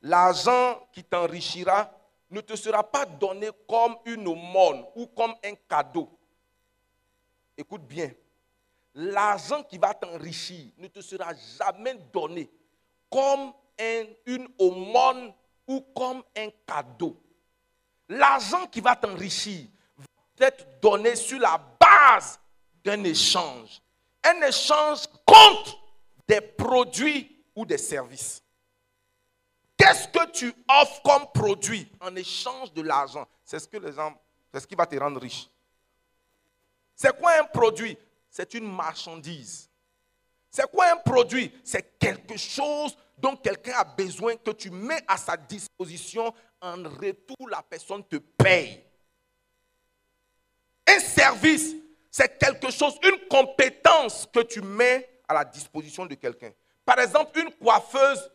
[0.01, 1.91] L'argent qui t'enrichira
[2.35, 6.11] ne te sera pas donné comme une aumône ou comme un cadeau
[7.57, 8.11] écoute bien,
[8.95, 12.51] l'argent qui va t'enrichir ne te sera jamais donné
[13.11, 13.53] comme
[14.27, 15.33] une aumône
[15.67, 17.21] ou comme un cadeau.
[18.09, 19.67] L'argent qui va t'enrichir
[20.39, 22.39] va être donné sur la base
[22.85, 23.81] d'un échange.
[24.23, 25.79] Un échange contre
[26.27, 28.43] des produits ou des services.
[29.77, 33.27] Qu'est-ce que tu offres comme produit en échange de l'argent?
[33.45, 34.15] C'est ce que les gens,
[34.53, 35.49] c'est ce qui va te rendre riche.
[36.95, 37.99] C'est quoi un produit?
[38.31, 39.69] C'est une marchandise.
[40.51, 41.53] C'est quoi un produit?
[41.65, 46.33] C'est quelque chose dont quelqu'un a besoin que tu mets à sa disposition.
[46.61, 48.85] En retour, la personne te paye.
[50.87, 51.75] Un service,
[52.11, 56.53] c'est quelque chose, une compétence que tu mets à la disposition de quelqu'un.
[56.85, 58.31] Par exemple, une coiffeuse,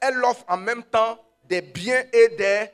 [0.00, 2.70] elle, offre en même temps des biens et des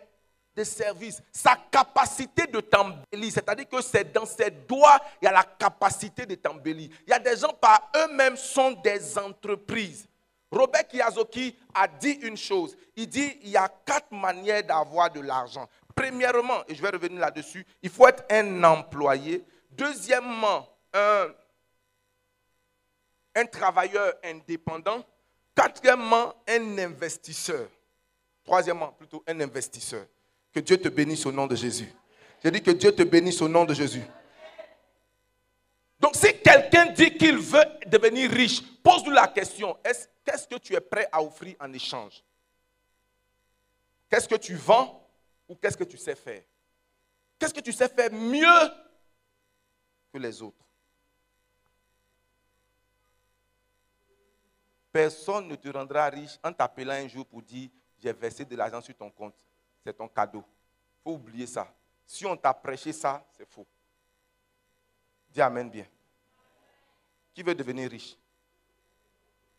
[0.58, 5.32] de service, sa capacité de t'embellir, c'est-à-dire que c'est dans ses doigts, il y a
[5.32, 6.90] la capacité de t'embellir.
[7.06, 10.08] Il y a des gens par eux-mêmes sont des entreprises.
[10.50, 12.76] Robert Kiyosaki a dit une chose.
[12.96, 15.68] Il dit il y a quatre manières d'avoir de l'argent.
[15.94, 19.44] Premièrement, et je vais revenir là-dessus, il faut être un employé.
[19.70, 20.66] Deuxièmement,
[23.34, 25.04] un travailleur indépendant.
[25.58, 27.68] Quatrièmement, un investisseur.
[28.44, 30.06] Troisièmement, plutôt un investisseur.
[30.54, 31.92] Que Dieu te bénisse au nom de Jésus.
[32.44, 34.04] J'ai dit que Dieu te bénisse au nom de Jésus.
[35.98, 39.76] Donc si quelqu'un dit qu'il veut devenir riche, pose-lui la question,
[40.24, 42.22] qu'est-ce que tu es prêt à offrir en échange?
[44.08, 45.04] Qu'est-ce que tu vends
[45.48, 46.42] ou qu'est-ce que tu sais faire?
[47.36, 48.70] Qu'est-ce que tu sais faire mieux
[50.12, 50.67] que les autres?
[54.92, 57.68] Personne ne te rendra riche en t'appelant un jour pour dire,
[57.98, 59.34] j'ai versé de l'argent sur ton compte
[59.88, 60.44] c'est ton cadeau.
[61.00, 61.66] Il faut oublier ça.
[62.06, 63.66] Si on t'a prêché ça, c'est faux.
[65.30, 65.86] Dis Amen bien.
[67.32, 68.16] Qui veut devenir riche?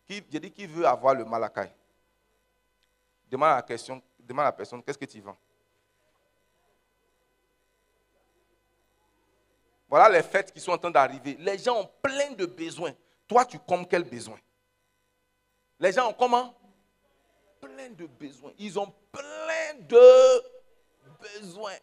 [0.06, 1.72] Qui, J'ai dit qui veut avoir le malakai?
[3.28, 5.36] Demande à la, question, demande la personne, qu'est-ce que tu vends?
[9.88, 11.36] Voilà les fêtes qui sont en train d'arriver.
[11.40, 12.92] Les gens ont plein de besoins.
[13.26, 14.38] Toi, tu commes quel besoin?
[15.80, 16.54] Les gens ont comment?
[17.58, 18.52] Plein de besoins.
[18.58, 20.42] Ils ont plein de
[21.20, 21.76] besoins.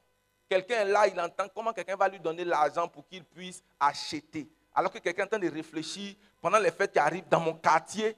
[0.47, 4.47] Quelqu'un là, il entend comment quelqu'un va lui donner l'argent pour qu'il puisse acheter?
[4.73, 7.55] Alors que quelqu'un est en train de réfléchir pendant les fêtes qui arrivent dans mon
[7.55, 8.15] quartier.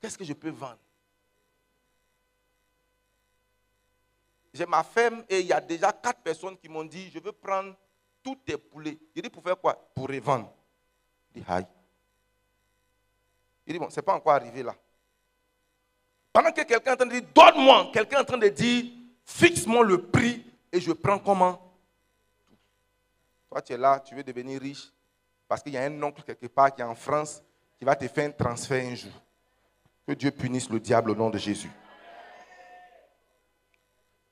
[0.00, 0.78] Qu'est-ce que je peux vendre?
[4.54, 7.32] J'ai ma ferme et il y a déjà quatre personnes qui m'ont dit Je veux
[7.32, 7.76] prendre
[8.22, 8.98] tous tes poulets.
[9.14, 9.74] J'ai dit Pour faire quoi?
[9.94, 10.52] Pour revendre.
[11.34, 11.46] Il dit
[13.68, 14.74] Il dit Bon, ce n'est pas encore arrivé là.
[16.32, 18.84] Pendant que quelqu'un est en train de dire, donne-moi, quelqu'un est en train de dire,
[19.24, 21.60] fixe-moi le prix et je prends comment?
[23.50, 24.92] Toi, tu es là, tu veux devenir riche
[25.46, 27.42] parce qu'il y a un oncle quelque part qui est en France
[27.78, 29.12] qui va te faire un transfert un jour.
[30.06, 31.70] Que Dieu punisse le diable au nom de Jésus.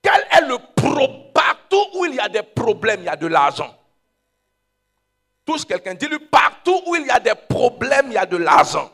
[0.01, 3.27] Quel est le pro Partout où il y a des problèmes, il y a de
[3.27, 3.75] l'argent.
[5.45, 8.91] Touche quelqu'un, dis-lui partout où il y a des problèmes, il y a de l'argent.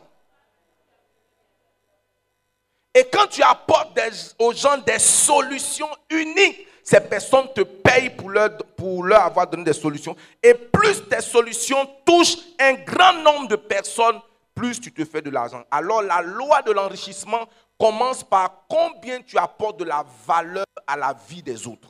[2.94, 3.98] Et quand tu apportes
[4.38, 9.64] aux gens des solutions uniques, ces personnes te payent pour leur, pour leur avoir donné
[9.64, 10.16] des solutions.
[10.42, 14.20] Et plus tes solutions touchent un grand nombre de personnes,
[14.54, 15.62] plus tu te fais de l'argent.
[15.70, 21.16] Alors la loi de l'enrichissement commence par combien tu apportes de la valeur à la
[21.28, 21.88] vie des autres.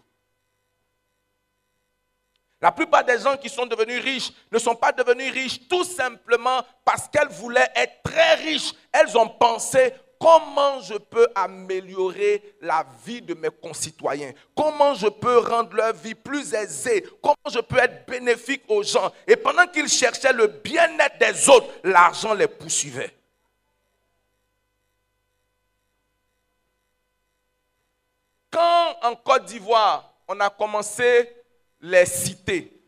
[2.60, 6.64] La plupart des gens qui sont devenus riches ne sont pas devenus riches tout simplement
[6.84, 8.72] parce qu'elles voulaient être très riches.
[8.92, 9.92] Elles ont pensé
[10.22, 16.14] comment je peux améliorer la vie de mes concitoyens, comment je peux rendre leur vie
[16.14, 19.12] plus aisée, comment je peux être bénéfique aux gens?
[19.26, 23.12] Et pendant qu'ils cherchaient le bien-être des autres, l'argent les poursuivait.
[28.48, 31.34] Quand en Côte d'Ivoire, on a commencé
[31.80, 32.80] les cités,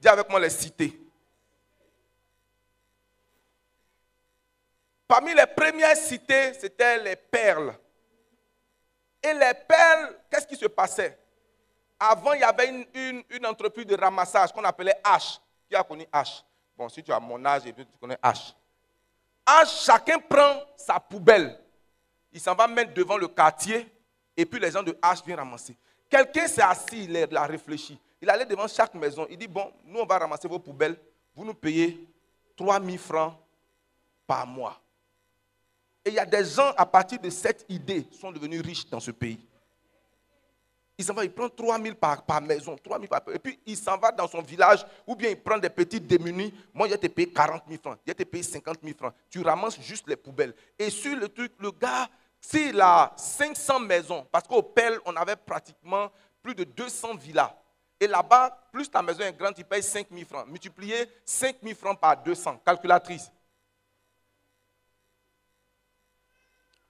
[0.00, 1.01] dis avec moi les cités.
[5.12, 7.74] Parmi les premières cités, c'était les perles.
[9.22, 11.18] Et les perles, qu'est-ce qui se passait?
[12.00, 15.38] Avant, il y avait une, entreprise de ramassage qu'on appelait H.
[15.68, 16.42] Qui a connu H?
[16.74, 18.54] Bon, si tu as mon âge tu connais H.
[19.46, 21.60] H, chacun prend sa poubelle.
[22.32, 23.86] Il s'en va mettre devant le quartier
[24.34, 25.76] et puis les gens de H viennent ramasser.
[26.08, 28.00] Quelqu'un s'est assis, il a réfléchi.
[28.18, 29.26] Il allait devant chaque maison.
[29.28, 30.96] Il dit, bon, nous on va ramasser vos poubelles.
[31.34, 32.08] Vous nous payez
[32.56, 33.34] 3 000 francs
[34.26, 34.78] par mois.
[36.04, 39.00] Et il y a des gens, à partir de cette idée, sont devenus riches dans
[39.00, 39.38] ce pays.
[40.98, 43.58] Il s'en va, il prend 3 000 par, par maison, 3 000 par, et puis
[43.66, 46.52] il s'en va dans son village, ou bien il prend des petits démunis.
[46.74, 49.14] Moi, a te payé 40 000 francs, a te payé 50 000 francs.
[49.30, 50.54] Tu ramasses juste les poubelles.
[50.78, 52.08] Et sur le truc, le gars,
[52.40, 56.10] s'il a 500 maisons, parce qu'au Pelle, on avait pratiquement
[56.42, 57.54] plus de 200 villas.
[57.98, 60.46] Et là-bas, plus ta maison est grande, tu payes 5 000 francs.
[60.48, 62.60] Multipliez 5 000 francs par 200.
[62.64, 63.30] Calculatrice.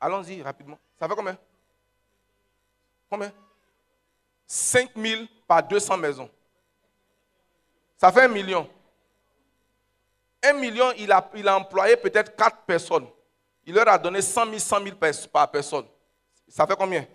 [0.03, 0.81] Allons-y rapidement.
[0.99, 1.39] Ça fait combien?
[3.09, 3.33] Combien?
[4.45, 6.29] 5 000 par 200 maisons.
[7.97, 8.69] Ça fait un million.
[10.43, 13.07] Un million, il a, employé peut-être 4 personnes.
[13.65, 14.97] Il leur a donné 100 000, 100 000
[15.33, 15.87] par personne.
[16.49, 17.07] Ça fait combien?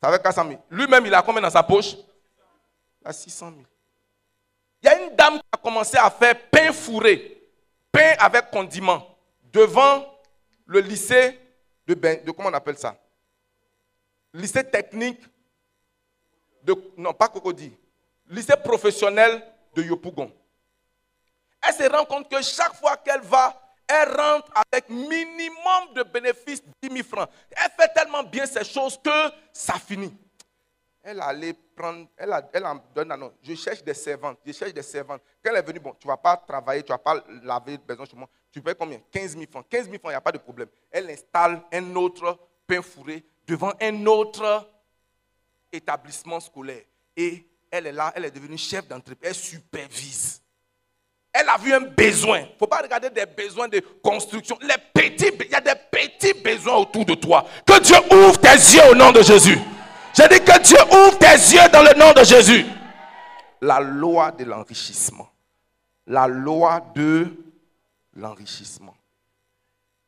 [0.00, 0.62] Ça fait 400 000.
[0.70, 1.96] Lui-même, il a combien dans sa poche?
[3.00, 3.62] Il a 600 000.
[4.80, 7.42] Il y a une dame qui a commencé à faire pain fourré,
[7.90, 9.18] pain avec condiment,
[9.52, 10.06] devant
[10.66, 11.40] le lycée
[11.86, 12.96] de, ben, de comment on appelle ça?
[14.32, 15.20] Lycée technique
[16.62, 17.76] de, non pas Cocody,
[18.28, 19.42] lycée professionnel
[19.74, 20.32] de Yopougon.
[21.66, 26.62] Elle se rend compte que chaque fois qu'elle va, elle rentre avec minimum de bénéfices
[26.82, 27.28] 10 000 francs.
[27.50, 30.14] Elle fait tellement bien ces choses que ça finit.
[31.02, 33.32] Elle allait prendre, elle, en donne un nom.
[33.42, 35.22] Je cherche des servantes, je cherche des servantes.
[35.42, 37.78] Quand elle est venue, bon, tu ne vas pas travailler, tu ne vas pas laver
[37.78, 38.28] besoin chez moi.
[38.50, 39.00] Tu payes combien?
[39.10, 39.66] 15 000 francs.
[39.68, 40.68] 15 000 francs, il n'y a pas de problème.
[40.90, 44.70] Elle installe un autre pain fourré devant un autre
[45.72, 46.84] établissement scolaire.
[47.16, 50.40] Et elle est là, elle est devenue chef d'entreprise, elle supervise.
[51.32, 52.38] Elle a vu un besoin.
[52.38, 54.56] Il ne faut pas regarder des besoins de construction.
[54.62, 57.44] Les petits, il y a des petits besoins autour de toi.
[57.66, 59.58] Que Dieu ouvre tes yeux au nom de Jésus.
[60.14, 62.64] Je dis que Dieu ouvre tes yeux dans le nom de Jésus.
[63.60, 65.28] La loi de l'enrichissement.
[66.06, 67.34] La loi de
[68.14, 68.94] l'enrichissement.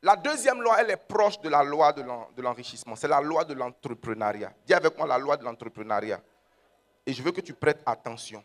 [0.02, 2.94] La deuxième loi, elle est proche de la loi de l'enrichissement.
[2.94, 4.52] C'est la loi de l'entrepreneuriat.
[4.64, 6.20] Dis avec moi la loi de l'entrepreneuriat.
[7.04, 8.44] Et je veux que tu prêtes attention.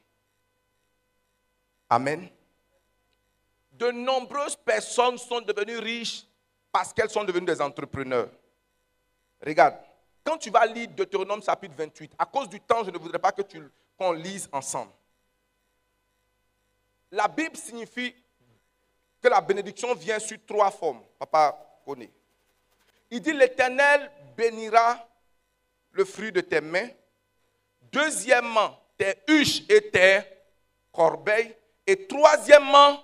[1.88, 2.28] Amen.
[3.74, 6.26] De nombreuses personnes sont devenues riches
[6.72, 8.30] parce qu'elles sont devenues des entrepreneurs.
[9.46, 9.76] Regarde,
[10.24, 13.32] quand tu vas lire Deutéronome chapitre 28, à cause du temps, je ne voudrais pas
[13.32, 13.62] que tu,
[13.98, 14.92] qu'on lise ensemble.
[17.12, 18.16] La Bible signifie
[19.22, 21.02] que la bénédiction vient sur trois formes.
[21.20, 22.12] Papa connaît.
[23.10, 25.08] Il dit l'Éternel bénira
[25.92, 26.90] le fruit de tes mains.
[27.92, 30.22] Deuxièmement, tes huches et tes
[30.92, 31.56] corbeilles.
[31.86, 33.04] Et troisièmement,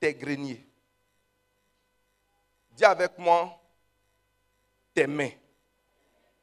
[0.00, 0.66] tes greniers.
[2.72, 3.60] Dis avec moi,
[4.94, 5.30] tes mains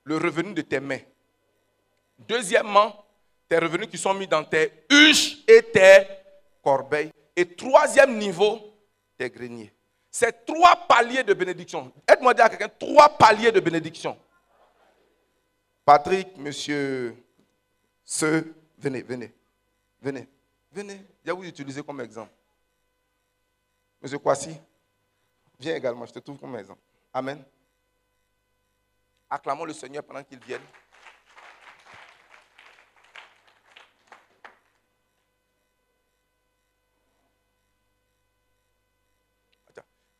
[0.05, 0.99] le revenu de tes mains.
[2.17, 3.05] Deuxièmement,
[3.49, 6.07] tes revenus qui sont mis dans tes huches et tes
[6.63, 7.11] corbeilles.
[7.35, 8.59] Et troisième niveau,
[9.17, 9.73] tes greniers.
[10.09, 11.91] C'est trois paliers de bénédiction.
[12.07, 14.17] Aide-moi à dire à quelqu'un, trois paliers de bénédiction.
[15.83, 17.15] Patrick, monsieur,
[18.03, 18.43] ce,
[18.77, 19.33] venez, venez,
[20.01, 20.27] venez,
[20.71, 21.01] venez.
[21.23, 22.31] Je vais vous utiliser comme exemple.
[24.01, 24.55] Monsieur Kwasi,
[25.59, 26.81] viens également, je te trouve comme exemple.
[27.13, 27.43] Amen.
[29.35, 30.61] Acclamons le Seigneur pendant qu'il vienne.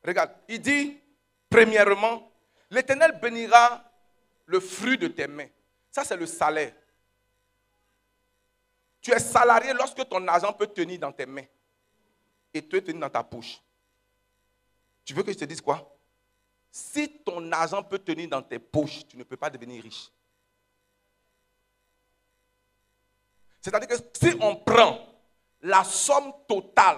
[0.04, 1.02] Regarde, il dit,
[1.50, 2.30] premièrement,
[2.70, 3.90] l'Éternel bénira
[4.48, 5.48] le fruit de tes mains.
[5.90, 6.74] Ça, c'est le salaire.
[9.00, 11.46] Tu es salarié lorsque ton argent peut tenir dans tes mains
[12.54, 13.62] et te tenir dans ta poche.
[15.06, 15.95] Tu veux que je te dise quoi?
[16.78, 20.12] Si ton argent peut tenir dans tes poches, tu ne peux pas devenir riche.
[23.62, 25.00] C'est-à-dire que si on prend
[25.62, 26.98] la somme totale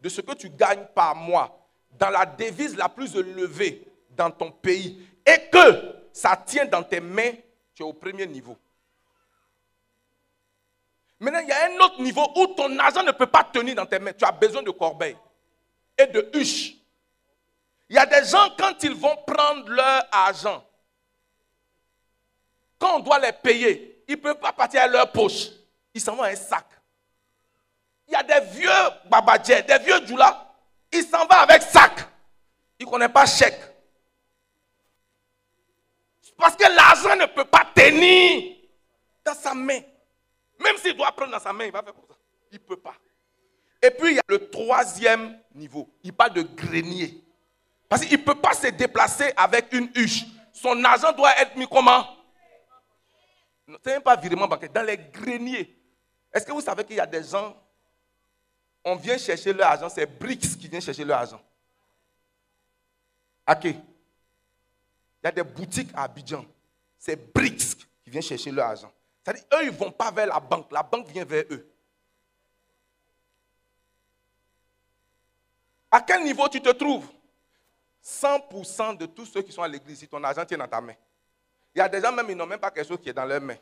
[0.00, 1.56] de ce que tu gagnes par mois
[1.92, 6.98] dans la devise la plus élevée dans ton pays et que ça tient dans tes
[6.98, 7.34] mains,
[7.76, 8.58] tu es au premier niveau.
[11.20, 13.86] Maintenant, il y a un autre niveau où ton argent ne peut pas tenir dans
[13.86, 14.14] tes mains.
[14.14, 15.16] Tu as besoin de corbeilles
[15.96, 16.81] et de huches.
[17.88, 20.64] Il y a des gens, quand ils vont prendre leur argent,
[22.78, 25.48] quand on doit les payer, ils ne peuvent pas partir à leur poche.
[25.94, 26.66] Ils s'en vont à un sac.
[28.08, 28.70] Il y a des vieux
[29.08, 30.52] babadjés, des vieux djoula,
[30.92, 32.06] ils s'en vont avec sac.
[32.78, 33.60] Ils ne connaissent pas chèque.
[36.36, 38.56] Parce que l'argent ne peut pas tenir
[39.24, 39.80] dans sa main.
[40.58, 41.94] Même s'il doit prendre dans sa main, il va faire.
[42.50, 42.94] Il ne peut pas.
[43.80, 45.88] Et puis il y a le troisième niveau.
[46.02, 47.22] Il parle de grenier.
[47.92, 50.24] Parce qu'il ne peut pas se déplacer avec une huche.
[50.50, 52.06] Son argent doit être mis comment?
[53.68, 54.70] Ce n'est pas virement bancaire.
[54.70, 55.78] Dans les greniers.
[56.32, 57.54] Est-ce que vous savez qu'il y a des gens,
[58.82, 61.42] on vient chercher leur argent, c'est BRICS qui vient chercher leur argent.
[63.46, 63.64] Ok.
[63.64, 63.74] Il
[65.24, 66.46] y a des boutiques à Abidjan,
[66.98, 68.92] c'est BRICS qui vient chercher leur argent.
[69.22, 71.70] C'est-à-dire, eux, ils ne vont pas vers la banque, la banque vient vers eux.
[75.90, 77.06] À quel niveau tu te trouves?
[78.02, 80.94] 100% de tous ceux qui sont à l'église, si ton argent tient dans ta main.
[81.74, 83.24] Il y a des gens même, ils n'ont même pas quelque chose qui est dans
[83.24, 83.56] leur main.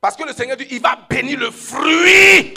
[0.00, 2.54] Parce que le Seigneur dit, il va bénir le fruit.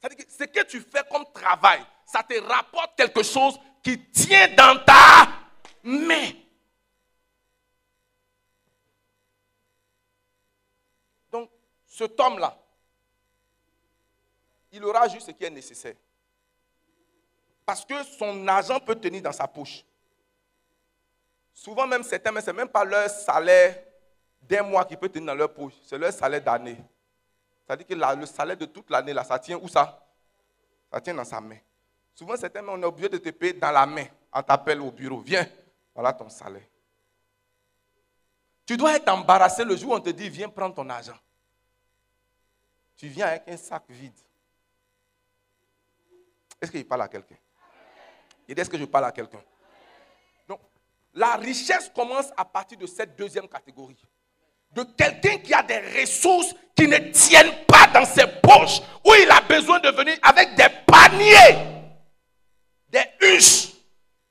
[0.00, 4.48] C'est-à-dire que ce que tu fais comme travail, ça te rapporte quelque chose qui tient
[4.54, 5.28] dans ta
[5.82, 6.30] main.
[11.30, 11.50] Donc,
[11.86, 12.58] cet homme-là,
[14.72, 15.94] il aura juste ce qui est nécessaire.
[17.66, 19.84] Parce que son argent peut tenir dans sa poche.
[21.52, 23.82] Souvent même certains, mais ce n'est même pas leur salaire
[24.42, 26.76] d'un mois qui peut tenir dans leur poche, c'est leur salaire d'année.
[27.66, 30.06] C'est-à-dire que le salaire de toute l'année, là, ça tient où ça?
[30.92, 31.58] Ça tient dans sa main.
[32.14, 34.06] Souvent, certains, on est obligé de te payer dans la main.
[34.32, 35.46] On t'appelle au bureau, viens,
[35.94, 36.66] voilà ton salaire.
[38.66, 41.16] Tu dois être embarrassé le jour où on te dit, viens prendre ton argent.
[42.96, 44.12] Tu viens avec un sac vide.
[46.60, 47.36] Est-ce qu'il parle à quelqu'un?
[48.48, 49.42] Il dit, est-ce que je parle à quelqu'un?
[50.46, 50.60] Donc,
[51.14, 53.96] la richesse commence à partir de cette deuxième catégorie
[54.74, 59.30] de quelqu'un qui a des ressources qui ne tiennent pas dans ses poches, où il
[59.30, 61.56] a besoin de venir avec des paniers,
[62.88, 63.72] des huches.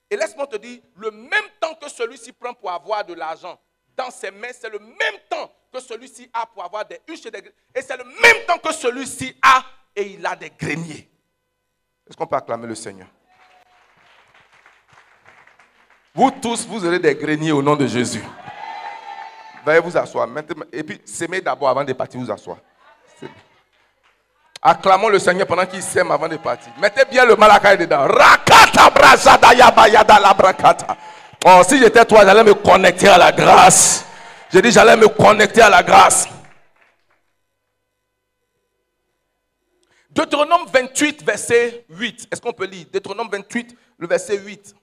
[0.10, 3.58] Et laisse-moi te dire, le même temps que celui-ci prend pour avoir de l'argent
[3.96, 7.32] dans ses mains, c'est le même temps que celui-ci a pour avoir des huches et
[7.32, 7.42] des
[7.74, 9.64] Et c'est le même temps que celui-ci a
[9.96, 11.10] et il a des greniers.
[12.08, 13.08] Est-ce qu'on peut acclamer le Seigneur?
[16.16, 18.24] Vous tous, vous aurez des greniers au nom de Jésus.
[19.66, 20.28] Veuillez vous asseoir.
[20.72, 22.58] Et puis, s'aimer d'abord avant de partir, vous asseoir.
[24.62, 26.72] Acclamons le Seigneur pendant qu'il s'aime avant de partir.
[26.80, 28.08] Mettez bien le malakai dedans.
[28.08, 30.98] Rakata brazada yabayada la brakata.
[31.46, 34.06] Oh, si j'étais toi, j'allais me connecter à la grâce.
[34.52, 36.28] J'ai dit, j'allais me connecter à la grâce.
[40.12, 42.28] Deutéronome 28, verset 8.
[42.32, 42.86] Est-ce qu'on peut lire?
[42.94, 44.76] Deutéronome 28, le verset 8.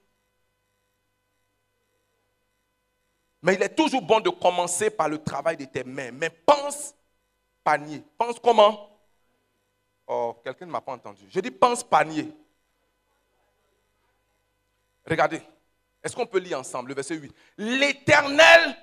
[3.41, 6.11] Mais il est toujours bon de commencer par le travail de tes mains.
[6.11, 6.93] Mais pense
[7.63, 8.03] panier.
[8.17, 8.89] Pense comment?
[10.05, 11.25] Oh, quelqu'un ne m'a pas entendu.
[11.29, 12.31] Je dis pense panier.
[15.07, 15.41] Regardez.
[16.03, 18.75] Est-ce qu'on peut lire ensemble le verset 8 L'Éternel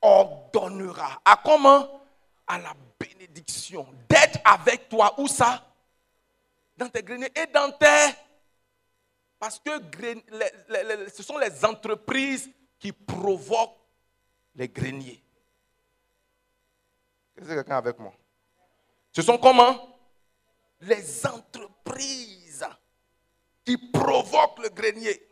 [0.00, 1.20] ordonnera.
[1.24, 2.02] À comment?
[2.46, 3.86] À la bénédiction.
[4.08, 5.14] D'être avec toi.
[5.18, 5.66] Où ça?
[6.76, 8.14] Dans tes greniers et dans tes...
[9.38, 9.70] Parce que
[11.12, 13.81] ce sont les entreprises qui provoquent
[14.54, 15.22] les greniers.
[17.36, 18.12] Est-ce que quelqu'un avec moi?
[19.12, 19.98] Ce sont comment?
[20.80, 22.66] Les entreprises
[23.64, 25.28] qui provoquent le grenier.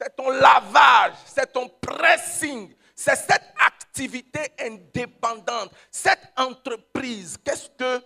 [0.00, 7.36] C'est ton lavage, c'est ton pressing, c'est cette activité indépendante, cette entreprise.
[7.44, 8.02] Qu'est-ce que,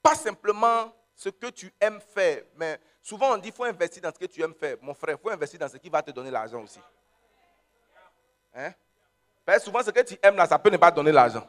[0.00, 4.12] pas simplement ce que tu aimes faire, mais souvent on dit qu'il faut investir dans
[4.12, 4.76] ce que tu aimes faire.
[4.80, 6.80] Mon frère, il faut investir dans ce qui va te donner l'argent aussi.
[8.54, 8.72] Hein?
[9.58, 11.46] souvent, ce que tu aimes là, ça peut ne pas donner l'argent.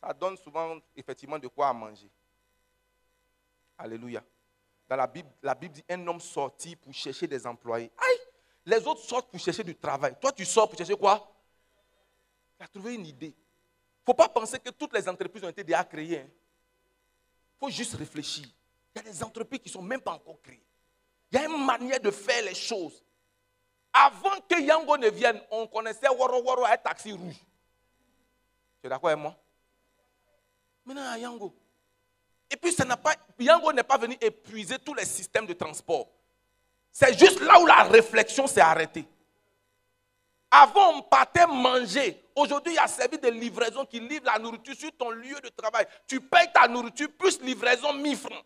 [0.00, 2.10] Ça donne souvent effectivement de quoi à manger.
[3.78, 4.22] Alléluia.
[4.88, 7.90] Dans la Bible, la Bible dit un homme sorti pour chercher des employés.
[7.98, 8.18] Aïe!
[8.64, 10.14] Les autres sortent pour chercher du travail.
[10.20, 11.32] Toi, tu sors pour chercher quoi?
[12.58, 13.34] Tu as trouvé une idée.
[13.34, 16.06] Il ne faut pas penser que toutes les entreprises ont été déjà créées.
[16.06, 16.28] Il hein.
[17.58, 18.46] faut juste réfléchir.
[18.94, 20.62] Il y a des entreprises qui ne sont même pas encore créées.
[21.30, 23.02] Il y a une manière de faire les choses.
[23.98, 27.36] Avant que Yango ne vienne, on connaissait Woro Woro un taxi rouge.
[28.80, 29.34] Tu es d'accord avec moi?
[30.84, 31.54] Maintenant, à Yango.
[32.50, 36.08] Et puis, ça pas, Yango n'est pas venu épuiser tous les systèmes de transport.
[36.92, 39.06] C'est juste là où la réflexion s'est arrêtée.
[40.50, 42.22] Avant, on partait manger.
[42.34, 45.48] Aujourd'hui, il y a servi de livraison qui livre la nourriture sur ton lieu de
[45.48, 45.86] travail.
[46.06, 48.44] Tu payes ta nourriture plus livraison 1000 francs.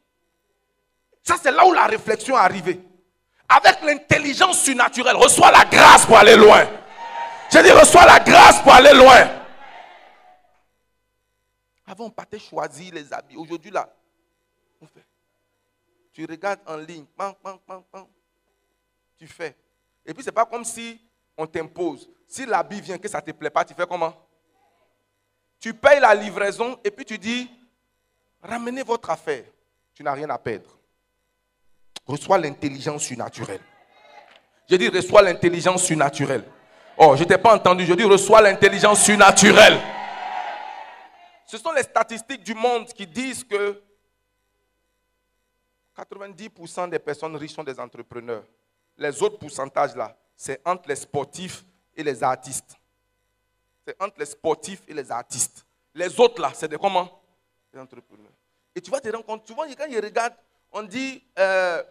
[1.24, 2.80] Ça, c'est là où la réflexion est arrivée.
[3.52, 6.64] Avec l'intelligence surnaturelle, reçois la grâce pour aller loin.
[7.50, 9.28] J'ai dit, reçois la grâce pour aller loin.
[11.84, 13.36] Avant, on partait choisir les habits.
[13.36, 13.92] Aujourd'hui, là,
[14.80, 15.04] on fait.
[16.12, 17.04] Tu regardes en ligne,
[19.18, 19.56] tu fais.
[20.06, 21.00] Et puis, ce n'est pas comme si
[21.36, 22.08] on t'impose.
[22.28, 24.14] Si l'habit vient, que ça ne te plaît pas, tu fais comment?
[25.58, 27.50] Tu payes la livraison et puis tu dis,
[28.42, 29.44] ramenez votre affaire.
[29.92, 30.70] Tu n'as rien à perdre.
[32.10, 33.60] Reçois l'intelligence surnaturelle.
[34.68, 36.42] Je dis, reçois l'intelligence surnaturelle.
[36.98, 37.86] Oh, je ne t'ai pas entendu.
[37.86, 39.78] Je dis, reçois l'intelligence surnaturelle.
[41.46, 43.80] Ce sont les statistiques du monde qui disent que
[45.96, 48.42] 90% des personnes riches sont des entrepreneurs.
[48.98, 51.64] Les autres pourcentages là, c'est entre les sportifs
[51.96, 52.76] et les artistes.
[53.86, 55.64] C'est entre les sportifs et les artistes.
[55.94, 57.22] Les autres là, c'est des comment?
[57.72, 58.32] Des entrepreneurs.
[58.74, 60.34] Et tu vas te rendre compte, vois, quand ils regardent,
[60.72, 61.82] on dit, euh,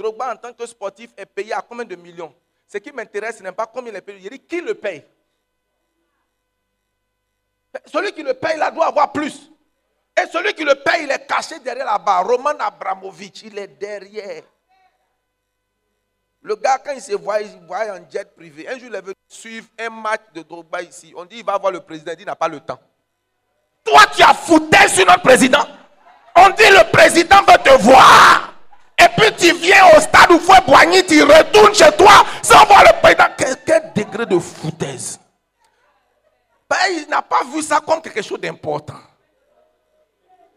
[0.00, 2.34] Drogba en tant que sportif est payé à combien de millions?
[2.66, 5.04] Ce qui m'intéresse, ce n'est pas combien il est payé, il dit qui le paye?
[7.86, 9.50] Celui qui le paye, il doit avoir plus.
[10.16, 12.20] Et celui qui le paye, il est caché derrière là-bas.
[12.20, 14.42] Roman Abramovich, il est derrière.
[16.42, 18.66] Le gars, quand il se voit, il voit en jet privé.
[18.66, 21.12] Un jour, il est venu suivre un match de Drogba ici.
[21.16, 22.12] On dit, il va voir le président.
[22.12, 22.80] Il dit, il n'a pas le temps.
[23.84, 25.64] Toi, tu as foutu sur notre président.
[26.36, 28.49] On dit, le président veut te voir.
[29.20, 32.84] Et puis, tu viens au stade où faut Boigny, tu retournes chez toi sans voir
[32.84, 33.26] le président.
[33.36, 35.20] Quel, degré de foutaise.
[36.68, 39.00] Ben, il n'a pas vu ça comme quelque chose d'important.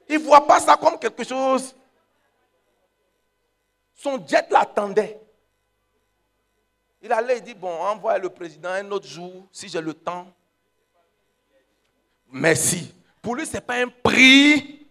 [0.08, 1.76] Il ne voit pas ça comme quelque chose.
[3.96, 5.20] Son jet l'attendait.
[7.02, 10.28] Il allait, il dit, bon, envoie le président un autre jour, si j'ai le temps.
[12.32, 12.94] Merci.
[13.22, 14.88] Pour lui, ce n'est pas un prix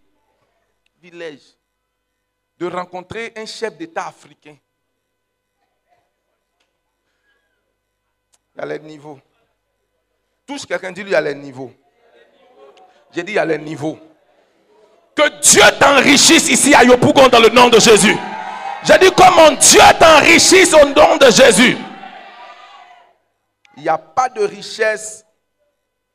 [1.00, 1.56] village
[2.59, 4.57] de rencontrer un chef d'État africain.
[8.55, 9.18] Il y a les niveaux.
[10.46, 11.72] Touche quelqu'un, dit lui, il y a les niveaux.
[13.12, 13.98] J'ai dit, il y a les niveaux.
[15.14, 18.16] Que Dieu t'enrichisse ici à Yopougon dans le nom de Jésus.
[18.84, 21.76] J'ai dit, comment Dieu t'enrichisse au nom de Jésus.
[23.76, 25.24] Il n'y a pas de richesse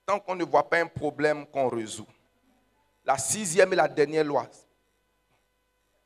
[0.05, 2.07] tant qu'on ne voit pas un problème qu'on résout.
[3.05, 4.47] La sixième et la dernière loi.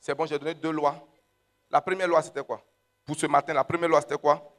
[0.02, 0.96] C'est bon, j'ai donné deux lois.
[1.70, 2.60] La première loi, c'était quoi?
[3.06, 4.52] Pour ce matin, la première loi, c'était quoi?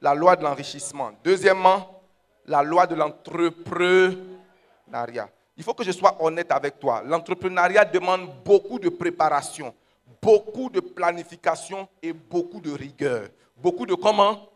[0.00, 1.12] La loi de l'enrichissement.
[1.22, 2.02] Deuxièmement,
[2.44, 5.28] la loi de l'entrepreneuriat.
[5.56, 7.02] Il faut que je sois honnête avec toi.
[7.04, 9.72] L'entrepreneuriat demande beaucoup de préparation,
[10.20, 13.28] beaucoup de planification et beaucoup de rigueur.
[13.56, 14.48] Beaucoup de comment?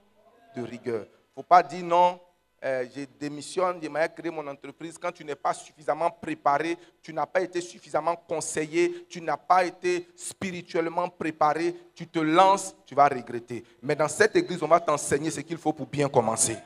[0.56, 1.04] De rigueur.
[1.04, 2.18] Il ne faut pas dire non,
[2.64, 4.96] euh, je démissionne, j'aimerais créer mon entreprise.
[4.96, 9.64] Quand tu n'es pas suffisamment préparé, tu n'as pas été suffisamment conseillé, tu n'as pas
[9.64, 13.64] été spirituellement préparé, tu te lances, tu vas regretter.
[13.82, 16.56] Mais dans cette église, on va t'enseigner ce qu'il faut pour bien commencer.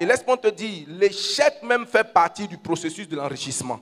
[0.00, 3.78] Et laisse-moi te dire, l'échec même fait partie du processus de l'enrichissement.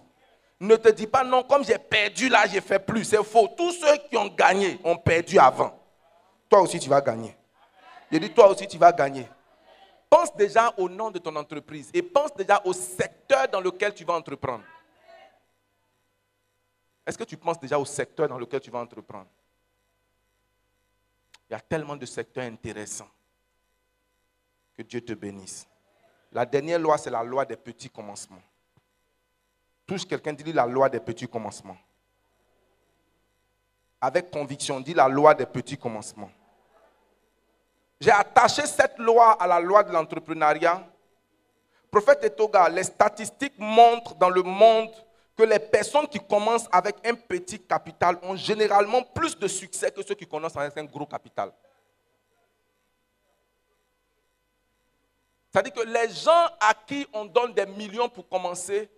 [0.61, 3.05] Ne te dis pas non, comme j'ai perdu là, j'ai fait plus.
[3.05, 3.49] C'est faux.
[3.57, 5.77] Tous ceux qui ont gagné ont perdu avant.
[6.49, 7.35] Toi aussi, tu vas gagner.
[8.13, 9.27] Je dis, toi aussi, tu vas gagner.
[10.13, 14.05] Pense déjà au nom de ton entreprise et pense déjà au secteur dans lequel tu
[14.05, 14.63] vas entreprendre.
[17.07, 19.31] Est-ce que tu penses déjà au secteur dans lequel tu vas entreprendre?
[21.49, 23.09] Il y a tellement de secteurs intéressants.
[24.77, 25.67] Que Dieu te bénisse.
[26.31, 28.43] La dernière loi, c'est la loi des petits commencements.
[29.87, 31.79] Touche quelqu'un, dit la loi des petits commencements.
[33.99, 36.31] Avec conviction, dit la loi des petits commencements.
[38.03, 40.85] J'ai attaché cette loi à la loi de l'entrepreneuriat.
[41.89, 44.91] Prophète Etoga, les statistiques montrent dans le monde
[45.37, 50.03] que les personnes qui commencent avec un petit capital ont généralement plus de succès que
[50.03, 51.53] ceux qui commencent avec un gros capital.
[55.53, 58.91] C'est-à-dire que les gens à qui on donne des millions pour commencer,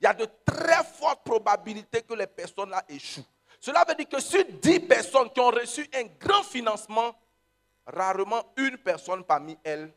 [0.00, 3.26] il y a de très fortes probabilités que les personnes-là échouent.
[3.58, 7.16] Cela veut dire que sur 10 personnes qui ont reçu un grand financement,
[7.86, 9.92] rarement une personne parmi elles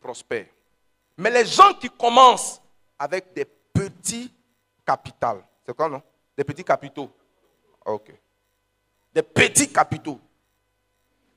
[0.00, 0.46] prospère.
[1.16, 2.60] Mais les gens qui commencent
[2.98, 4.32] avec des petits
[4.86, 6.02] capitaux, c'est quoi non?
[6.36, 7.10] Des petits capitaux.
[7.86, 8.12] Ok.
[9.14, 10.20] Des petits capitaux.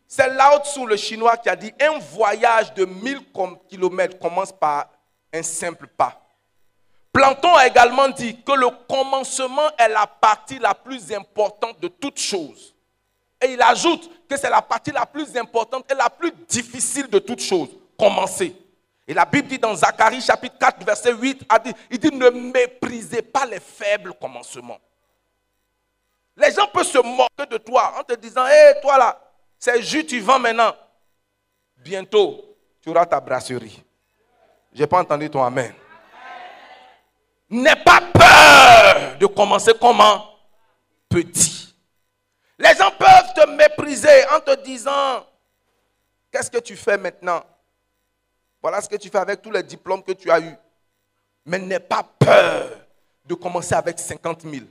[0.07, 3.21] C'est Lao Tzu, le chinois, qui a dit un voyage de 1000
[3.69, 4.89] km commence par
[5.33, 6.21] un simple pas.
[7.11, 12.19] Planton a également dit que le commencement est la partie la plus importante de toute
[12.19, 12.75] chose.
[13.41, 17.19] Et il ajoute que c'est la partie la plus importante et la plus difficile de
[17.19, 17.69] toute chose.
[17.97, 18.55] Commencer.
[19.07, 21.45] Et la Bible dit dans Zacharie chapitre 4 verset 8,
[21.91, 24.79] il dit ne méprisez pas les faibles commencements.
[26.35, 29.19] Les gens peuvent se moquer de toi en te disant, hé toi là,
[29.57, 30.75] c'est juste tu vends maintenant.
[31.77, 32.43] Bientôt,
[32.81, 33.83] tu auras ta brasserie.
[34.73, 35.73] Je n'ai pas entendu ton amen.
[37.49, 40.25] N'aie pas peur de commencer comment
[41.09, 41.66] Petit.
[42.59, 45.25] Les gens peuvent te mépriser en te disant,
[46.31, 47.43] qu'est-ce que tu fais maintenant?
[48.61, 50.55] Voilà ce que tu fais avec tous les diplômes que tu as eus.
[51.45, 52.69] Mais n'aie pas peur
[53.23, 54.65] de commencer avec 50 000.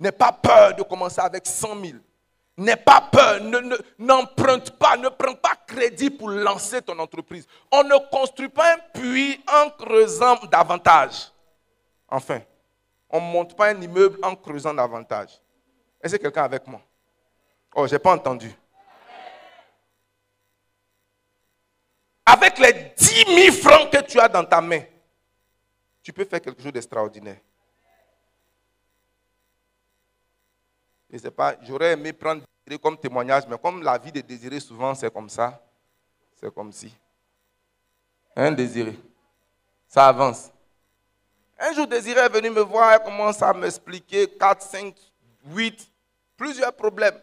[0.00, 1.98] N'aie pas peur de commencer avec 100 000.
[2.56, 3.40] N'aie pas peur,
[3.98, 7.46] n'emprunte pas, ne prends pas crédit pour lancer ton entreprise.
[7.72, 11.32] On ne construit pas un puits en creusant davantage.
[12.08, 12.40] Enfin,
[13.10, 15.40] on ne monte pas un immeuble en creusant davantage.
[16.00, 16.80] Est-ce que quelqu'un avec moi?
[17.74, 18.54] Oh, je n'ai pas entendu.
[22.24, 24.82] Avec les 10 000 francs que tu as dans ta main,
[26.02, 27.38] tu peux faire quelque chose d'extraordinaire.
[31.10, 32.42] Je ne sais pas, j'aurais aimé prendre
[32.80, 35.60] comme témoignage, mais comme la vie de Désiré, souvent, c'est comme ça.
[36.40, 36.94] C'est comme si.
[38.36, 38.98] Hein, Désiré
[39.86, 40.50] Ça avance.
[41.58, 44.94] Un jour, Désiré est venu me voir, elle commence à m'expliquer 4, 5,
[45.46, 45.92] 8,
[46.36, 47.20] plusieurs problèmes.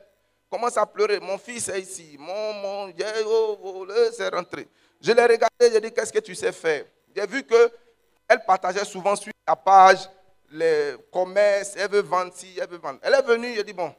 [0.51, 1.21] Commence à pleurer.
[1.21, 2.17] Mon fils est ici.
[2.19, 2.93] Mon, mon,
[3.25, 4.67] oh, oh, c'est rentré.
[4.99, 6.83] Je l'ai regardé, j'ai dit, qu'est-ce que tu sais faire?
[7.15, 10.09] J'ai vu qu'elle partageait souvent sur la page
[10.51, 12.99] les commerces, elle veut vendre ci, elle veut vendre.
[13.01, 13.95] Elle est venue, j'ai dit, bon,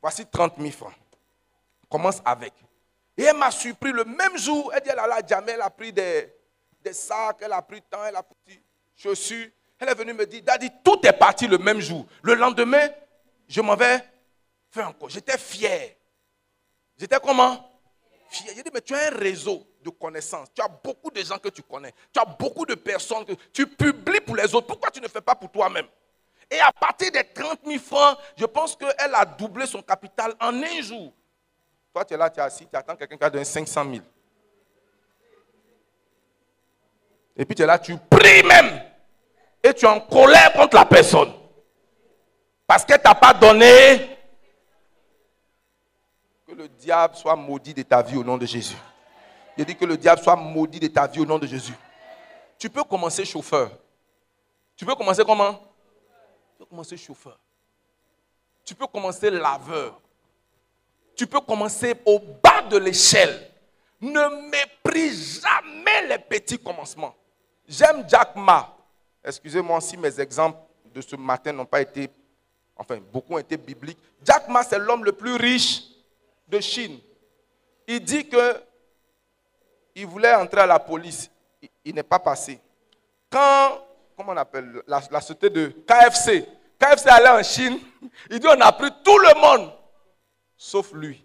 [0.00, 0.94] voici 30 000 francs.
[1.90, 2.54] Commence avec.
[3.16, 4.72] Et elle m'a surpris le même jour.
[4.74, 6.32] Elle dit, elle a jamais, elle a pris des,
[6.82, 8.62] des sacs, elle a pris temps, elle a pris des
[8.96, 9.48] chaussures.
[9.78, 12.06] Elle est venue me dire, Daddy, tout est parti le même jour.
[12.22, 12.88] Le lendemain,
[13.46, 14.02] je m'en vais
[14.84, 15.08] encore.
[15.08, 15.96] J'étais fier.
[16.96, 17.70] J'étais comment?
[18.28, 18.52] Fier.
[18.56, 20.48] J'ai dit, mais tu as un réseau de connaissances.
[20.54, 21.92] Tu as beaucoup de gens que tu connais.
[22.12, 24.66] Tu as beaucoup de personnes que tu publies pour les autres.
[24.66, 25.86] Pourquoi tu ne fais pas pour toi-même?
[26.50, 30.62] Et à partir des 30 000 francs, je pense qu'elle a doublé son capital en
[30.62, 31.12] un jour.
[31.92, 34.04] Toi, tu es là, tu es assis, tu attends quelqu'un qui a donné 500 000.
[37.36, 38.80] Et puis tu es là, tu pries même.
[39.62, 41.32] Et tu es en colère contre la personne.
[42.66, 44.15] Parce qu'elle ne t'a pas donné.
[46.56, 48.78] Le diable soit maudit de ta vie au nom de Jésus.
[49.58, 51.74] Je dis que le diable soit maudit de ta vie au nom de Jésus.
[52.58, 53.70] Tu peux commencer chauffeur.
[54.74, 55.52] Tu peux commencer comment?
[55.52, 57.38] Tu peux commencer chauffeur.
[58.64, 60.00] Tu peux commencer laveur.
[61.14, 63.50] Tu peux commencer au bas de l'échelle.
[64.00, 67.14] Ne méprise jamais les petits commencements.
[67.68, 68.74] J'aime Jack Ma.
[69.22, 70.58] Excusez-moi si mes exemples
[70.94, 72.08] de ce matin n'ont pas été,
[72.74, 73.98] enfin, beaucoup ont été bibliques.
[74.22, 75.95] Jack Ma, c'est l'homme le plus riche
[76.48, 76.98] de Chine.
[77.86, 78.62] Il dit que
[79.94, 81.30] il voulait entrer à la police.
[81.84, 82.60] Il, n'est pas passé.
[83.30, 83.80] Quand,
[84.16, 86.46] comment on appelle, la, société de KFC,
[86.78, 87.78] KFC allait en Chine,
[88.30, 89.72] il dit on a pris tout le monde,
[90.56, 91.24] sauf lui.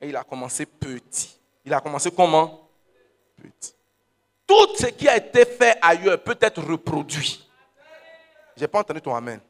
[0.00, 1.38] Et il a commencé petit.
[1.64, 2.68] Il a commencé comment?
[3.36, 3.74] Petit.
[4.46, 7.48] Tout ce qui a été fait ailleurs peut être reproduit.
[8.56, 9.40] Je n'ai pas entendu ton amen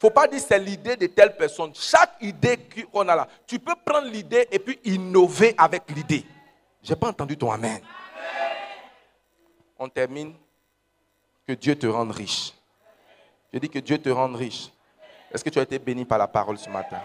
[0.00, 1.72] faut pas dire c'est l'idée de telle personne.
[1.74, 2.58] Chaque idée
[2.90, 6.24] qu'on a là, tu peux prendre l'idée et puis innover avec l'idée.
[6.82, 7.80] Je n'ai pas entendu ton amen.
[9.78, 10.34] On termine.
[11.46, 12.52] Que Dieu te rende riche.
[13.52, 14.68] Je dis que Dieu te rende riche.
[15.32, 17.00] Est-ce que tu as été béni par la parole ce matin?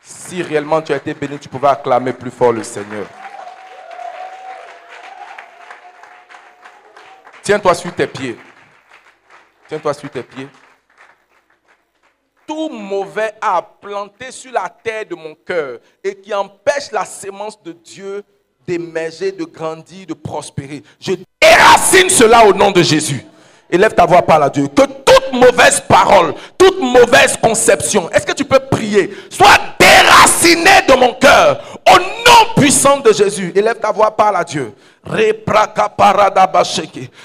[0.00, 3.06] Si réellement tu as été béni, tu pouvais acclamer plus fort le Seigneur.
[7.42, 8.38] Tiens-toi sur tes pieds.
[9.68, 10.48] Tiens-toi sur tes pieds
[12.46, 17.60] tout mauvais à planter sur la terre de mon cœur et qui empêche la sémence
[17.62, 18.24] de Dieu
[18.66, 20.82] d'émerger, de grandir, de prospérer.
[21.00, 23.24] Je déracine cela au nom de Jésus.
[23.70, 24.68] Élève ta voix par la Dieu.
[24.68, 30.94] Que toute mauvaise parole, toute mauvaise conception, est-ce que tu peux prier, soit déracinée de
[30.94, 33.52] mon cœur au nom puissant de Jésus.
[33.54, 34.72] Élève ta voix par la Dieu.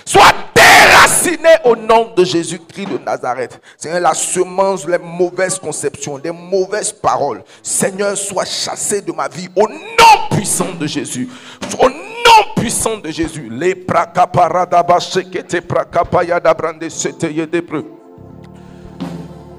[0.05, 3.59] Soit déraciné au nom de Jésus-Christ de Nazareth.
[3.77, 7.43] Seigneur, la semence, les mauvaises conceptions, les mauvaises paroles.
[7.63, 11.29] Seigneur, soit chassé de ma vie au nom puissant de Jésus.
[11.79, 13.49] Au nom puissant de Jésus.
[13.51, 13.75] Les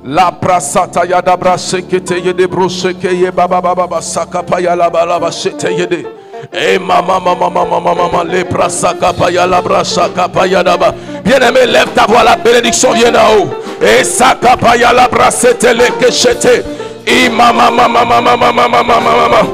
[0.04, 4.88] La prasata ya da brasekete ye de broseke ye baba baba baba sakapa ya la
[4.88, 6.06] balaba shete ye de.
[6.52, 10.94] Eh mama mama mama mama mama le prasaka ya la brasaka ya daba.
[11.22, 13.50] Bien-aimé, lève ta voix, la bénédiction vient d'en haut.
[13.82, 16.64] Et sakapa ya la brasete le keshete.
[17.06, 19.48] I mama mama mama mama mama mama mama.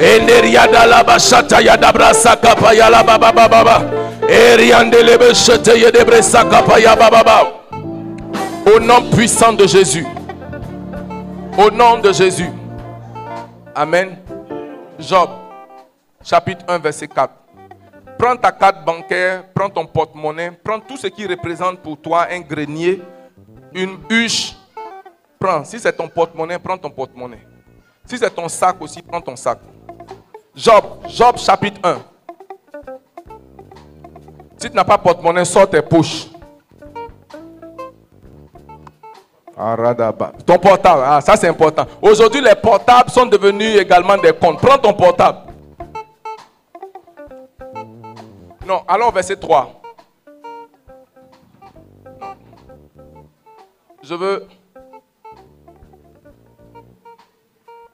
[0.00, 3.84] Enderia da la bashata ya da brasaka ya la baba baba baba.
[4.28, 7.61] Eriande le beshete ye de bresaka ya baba baba.
[8.64, 10.06] Au nom puissant de Jésus.
[11.58, 12.48] Au nom de Jésus.
[13.74, 14.16] Amen.
[14.98, 15.30] Job,
[16.22, 17.32] chapitre 1, verset 4.
[18.16, 22.40] Prends ta carte bancaire, prends ton porte-monnaie, prends tout ce qui représente pour toi un
[22.40, 23.02] grenier,
[23.74, 24.54] une huche.
[25.40, 25.64] Prends.
[25.64, 27.44] Si c'est ton porte-monnaie, prends ton porte-monnaie.
[28.06, 29.58] Si c'est ton sac aussi, prends ton sac.
[30.54, 31.98] Job, Job chapitre 1.
[34.56, 36.31] Si tu n'as pas porte-monnaie, sors tes poches.
[40.44, 41.86] Ton portable, ah, ça c'est important.
[42.00, 44.60] Aujourd'hui, les portables sont devenus également des comptes.
[44.60, 45.38] Prends ton portable.
[48.66, 49.80] Non, allons au verset 3.
[54.02, 54.48] Je veux.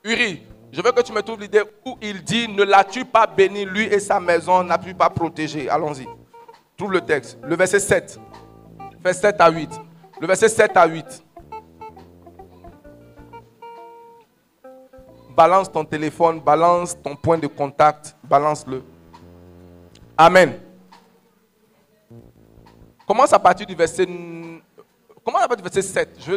[0.04, 0.42] Uri,
[0.72, 3.84] je veux que tu me trouves l'idée où il dit Ne l'as-tu pas béni, lui
[3.84, 5.68] et sa maison, n'a-tu pas protégé?
[5.68, 6.06] Allons-y.
[6.78, 7.38] Trouve le texte.
[7.42, 8.18] Le verset 7.
[9.02, 9.70] Verset 7 à 8.
[10.20, 11.24] Le verset 7 à 8.
[15.38, 18.82] Balance ton téléphone, balance ton point de contact, balance-le.
[20.16, 20.58] Amen.
[23.06, 24.04] Commence à partir du verset,
[25.24, 26.16] commence à partir du verset 7.
[26.18, 26.32] Je,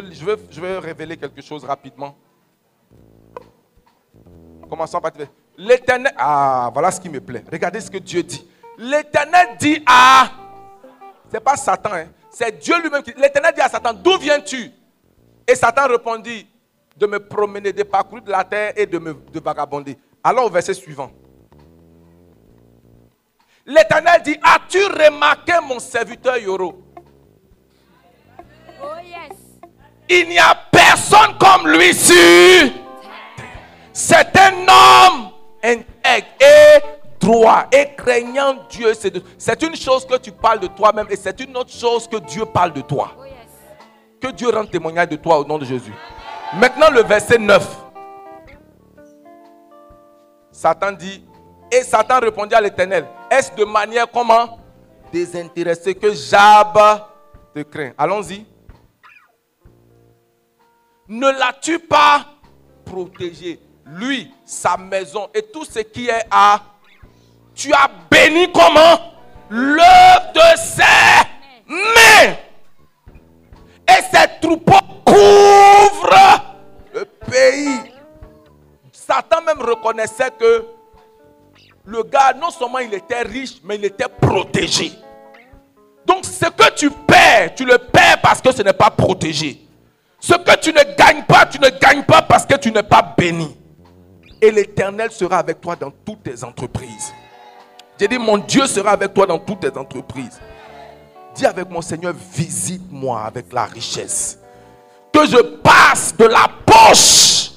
[0.52, 2.14] je, révéler quelque chose rapidement.
[4.70, 5.28] Commençons verset.
[5.58, 7.42] L'éternel, ah, voilà ce qui me plaît.
[7.50, 8.48] Regardez ce que Dieu dit.
[8.78, 10.30] L'éternel dit à,
[11.28, 12.06] c'est pas Satan, hein.
[12.30, 14.70] c'est Dieu lui-même qui, l'éternel dit à Satan, d'où viens-tu?
[15.48, 16.46] Et Satan répondit,
[16.96, 19.96] de me promener, de parcourir de la terre et de me de vagabonder.
[20.22, 21.10] Alors au verset suivant.
[23.64, 26.82] L'Éternel dit, as-tu remarqué mon serviteur Yoro?
[28.82, 29.38] Oh yes.
[30.08, 32.72] Il n'y a personne comme lui sur.
[33.92, 35.30] C'est un homme
[35.62, 36.80] intègre et
[37.20, 38.92] droit et craignant Dieu.
[39.38, 42.44] C'est une chose que tu parles de toi-même et c'est une autre chose que Dieu
[42.44, 43.12] parle de toi.
[43.16, 43.34] Oh yes.
[44.20, 45.94] Que Dieu rende témoignage de toi au nom de Jésus.
[46.54, 47.78] Maintenant le verset 9.
[50.50, 51.24] Satan dit,
[51.70, 54.58] et Satan répondit à l'Éternel, est-ce de manière comment?
[55.10, 56.78] Désintéressée que Jab
[57.54, 57.92] te craint.
[57.96, 58.46] Allons-y.
[61.08, 62.26] Ne l'as-tu pas
[62.84, 63.58] protégé?
[63.86, 66.60] Lui, sa maison et tout ce qui est à...
[67.54, 69.12] Tu as béni comment?
[69.50, 70.82] L'œuvre de ses
[71.66, 72.36] mains.
[73.88, 76.42] Et ses troupeaux couvrent
[76.94, 77.92] le pays.
[78.92, 80.64] Satan même reconnaissait que
[81.84, 84.92] le gars, non seulement il était riche, mais il était protégé.
[86.06, 89.60] Donc ce que tu perds, tu le perds parce que ce n'est pas protégé.
[90.20, 93.02] Ce que tu ne gagnes pas, tu ne gagnes pas parce que tu n'es pas
[93.16, 93.56] béni.
[94.40, 97.12] Et l'Éternel sera avec toi dans toutes tes entreprises.
[97.98, 100.40] J'ai dit, mon Dieu sera avec toi dans toutes tes entreprises.
[101.34, 104.38] Dis avec mon Seigneur, visite-moi avec la richesse.
[105.12, 107.50] Que je passe de la poche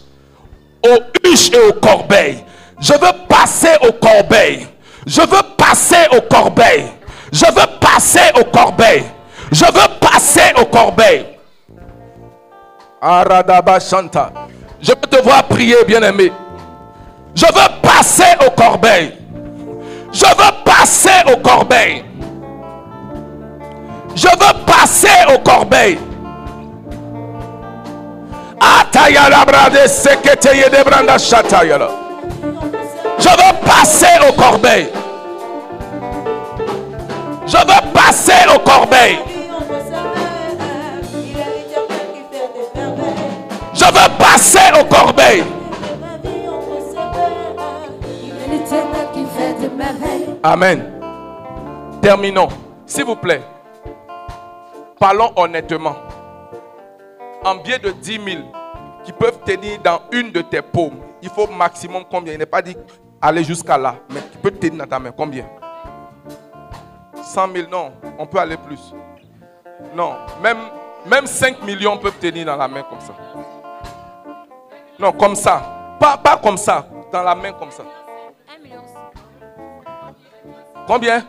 [0.85, 2.43] aux huches et aux corbeilles.
[2.79, 4.67] Je veux passer aux corbeilles.
[5.05, 6.87] Je veux passer aux corbeilles.
[7.31, 9.03] Je veux passer aux corbeilles.
[9.51, 11.25] Je veux passer aux corbeilles.
[13.01, 14.31] Aradaba Shanta.
[14.81, 16.31] Je veux te voir prier, bien-aimé.
[17.35, 19.13] Je veux passer aux corbeilles.
[20.11, 22.03] Je veux passer aux corbeilles.
[24.15, 25.99] Je veux passer aux corbeilles.
[33.19, 34.91] Je veux passer aux corbeilles.
[37.45, 39.19] Je veux passer aux corbeilles.
[43.73, 45.43] Je veux passer aux corbeilles.
[50.43, 50.91] Amen.
[52.01, 52.49] Terminons.
[52.85, 53.41] S'il vous plaît.
[54.99, 55.95] Parlons honnêtement.
[57.43, 58.25] En biais de 10 000
[59.05, 62.33] qui peuvent tenir dans une de tes paumes, il faut maximum combien?
[62.33, 62.75] Il n'est pas dit
[63.21, 65.45] aller jusqu'à là, mais qui peut tenir dans ta main combien?
[67.21, 68.93] 100 000, non, on peut aller plus.
[69.95, 70.57] Non, même,
[71.05, 73.13] même 5 millions peuvent tenir dans la main comme ça.
[74.97, 75.61] Non, comme ça.
[75.99, 77.83] Pas, pas comme ça, dans la main comme ça.
[78.57, 78.81] 1 million.
[80.87, 81.23] Combien?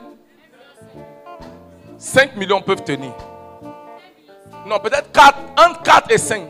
[1.99, 3.13] 5 millions peuvent tenir.
[4.67, 6.43] Non, peut-être 4, entre 4 et 5.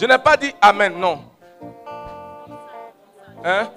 [0.00, 1.20] Je n'ai pas dit Amen, non.
[3.44, 3.68] Hein?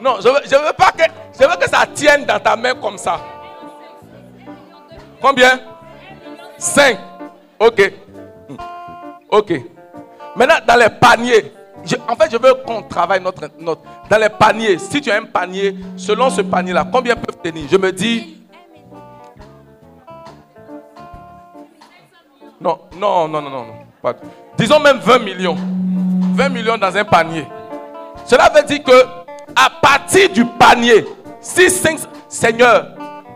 [0.00, 1.04] Non, je veux, pas que,
[1.38, 3.20] je veux que ça tienne dans ta main comme ça.
[5.20, 5.60] Combien?
[6.58, 6.98] 5.
[7.60, 7.92] Ok.
[8.48, 8.56] Hmm.
[9.30, 9.52] Ok.
[10.34, 11.52] Maintenant, dans les paniers,
[12.08, 13.82] en fait, je veux qu'on travaille notre, notre.
[14.10, 17.68] Dans les paniers, si tu as un panier, selon ce panier-là, combien peuvent tenir?
[17.70, 18.42] Je me dis.
[22.60, 23.81] Non, non, non, non, non.
[24.56, 25.56] Disons même 20 millions.
[26.34, 27.46] 20 millions dans un panier.
[28.26, 29.04] Cela veut dire que
[29.54, 31.04] à partir du panier,
[31.40, 31.98] si 5
[32.28, 32.86] Seigneur,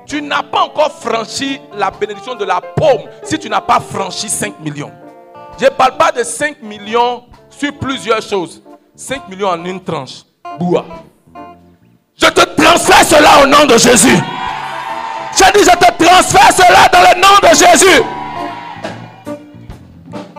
[0.06, 4.28] tu n'as pas encore franchi la bénédiction de la paume si tu n'as pas franchi
[4.28, 4.92] 5 millions.
[5.58, 8.62] Je ne parle pas de 5 millions sur plusieurs choses.
[8.94, 10.22] 5 millions en une tranche.
[10.58, 10.84] Boua.
[12.16, 14.16] Je te transfère cela au nom de Jésus.
[15.36, 18.02] Je dis, je te transfère cela dans le nom de Jésus.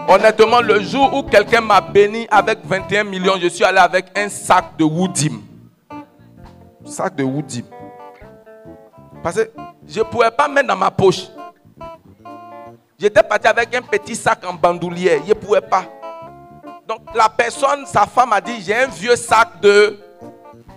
[0.10, 4.30] Honnêtement, le jour où quelqu'un m'a béni avec 21 millions, je suis allé avec un
[4.30, 5.42] sac de Woodim.
[6.86, 7.64] Sac de Woodim.
[9.22, 9.52] Parce que
[9.86, 11.28] je ne pouvais pas mettre dans ma poche.
[12.98, 15.20] J'étais parti avec un petit sac en bandoulière.
[15.26, 15.84] Je ne pouvais pas.
[16.88, 20.00] Donc la personne, sa femme a dit, j'ai un vieux sac de,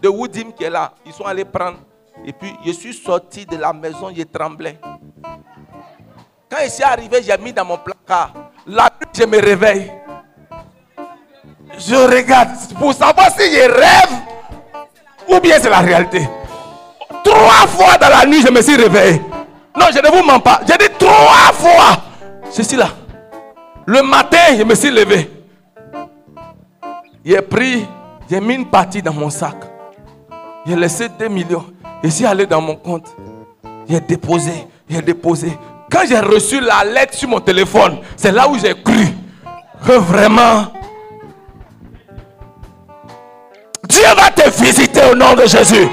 [0.02, 0.92] de Woodim qui est là.
[1.06, 1.78] Ils sont allés prendre.
[2.24, 4.80] Et puis je suis sorti de la maison, je tremblais.
[6.50, 8.32] Quand je suis arrivé, j'ai mis dans mon placard.
[9.26, 9.92] Me réveille.
[11.78, 14.20] Je regarde pour savoir si je rêve
[15.28, 16.28] ou bien c'est la réalité.
[17.22, 19.20] Trois fois dans la nuit, je me suis réveillé.
[19.78, 20.60] Non, je ne vous mens pas.
[20.66, 22.02] J'ai dit trois fois.
[22.50, 22.88] Ceci là.
[23.86, 25.30] Le matin, je me suis levé.
[27.24, 27.86] J'ai pris,
[28.30, 29.56] j'ai mis une partie dans mon sac.
[30.66, 31.64] J'ai laissé 2 millions.
[32.02, 33.14] Je suis allé dans mon compte.
[33.88, 35.52] J'ai déposé, j'ai déposé.
[35.90, 39.08] Quand j'ai reçu la lettre sur mon téléphone, c'est là où j'ai cru
[39.84, 40.66] que vraiment
[43.88, 45.88] Dieu va te visiter au nom de Jésus.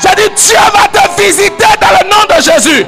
[0.00, 2.86] J'ai dit Dieu va te visiter dans le nom de Jésus.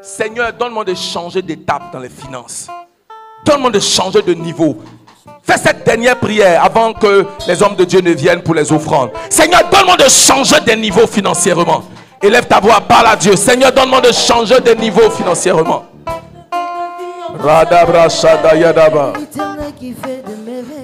[0.00, 2.68] Seigneur, donne-moi de changer d'étape dans les finances.
[3.44, 4.78] Donne-moi de changer de niveau.
[5.42, 9.10] Fais cette dernière prière avant que les hommes de Dieu ne viennent pour les offrandes.
[9.28, 11.84] Seigneur, donne-moi de changer de niveau financièrement.
[12.22, 13.36] Élève ta voix, parle à Dieu.
[13.36, 15.84] Seigneur, donne-moi de changer de niveau financièrement.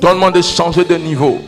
[0.00, 1.38] Donne-moi de changer de niveau.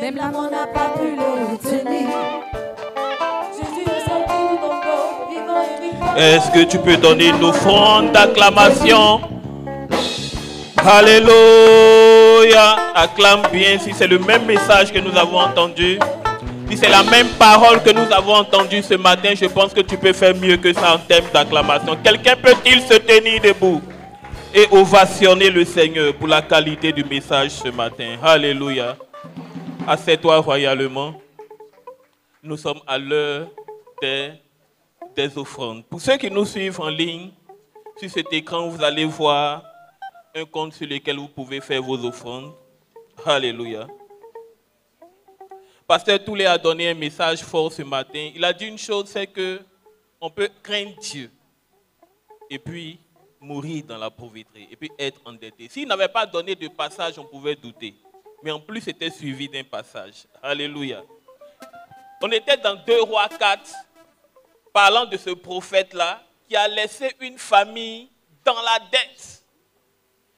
[0.00, 2.49] Même la n'a pas pu le retenir.
[6.20, 9.22] Est-ce que tu peux donner une offrande d'acclamation?
[10.76, 12.76] Alléluia.
[12.94, 15.98] Acclame bien si c'est le même message que nous avons entendu.
[16.68, 19.96] Si c'est la même parole que nous avons entendue ce matin, je pense que tu
[19.96, 21.96] peux faire mieux que ça en termes d'acclamation.
[22.04, 23.80] Quelqu'un peut-il se tenir debout
[24.54, 28.18] et ovationner le Seigneur pour la qualité du message ce matin?
[28.22, 28.94] Alléluia.
[29.88, 31.14] Assieds-toi royalement.
[32.42, 33.46] Nous sommes à l'heure
[34.02, 34.32] des
[35.14, 35.84] des offrandes.
[35.86, 37.30] Pour ceux qui nous suivent en ligne,
[37.96, 39.62] sur cet écran, vous allez voir
[40.34, 42.54] un compte sur lequel vous pouvez faire vos offrandes.
[43.24, 43.86] Alléluia.
[45.86, 48.30] Pasteur Toulet a donné un message fort ce matin.
[48.34, 49.60] Il a dit une chose, c'est que
[50.20, 51.30] on peut craindre Dieu
[52.48, 52.98] et puis
[53.40, 55.68] mourir dans la pauvreté et puis être endetté.
[55.68, 57.94] S'il n'avait pas donné de passage, on pouvait douter.
[58.42, 60.26] Mais en plus, c'était suivi d'un passage.
[60.42, 61.02] Alléluia.
[62.22, 63.60] On était dans 2 rois 4,
[64.72, 68.08] parlant de ce prophète-là qui a laissé une famille
[68.44, 69.42] dans la dette.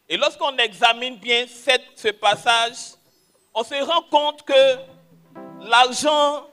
[0.08, 2.94] Et lorsqu'on examine bien ce passage,
[3.54, 4.76] on se rend compte que
[5.62, 6.46] l'argent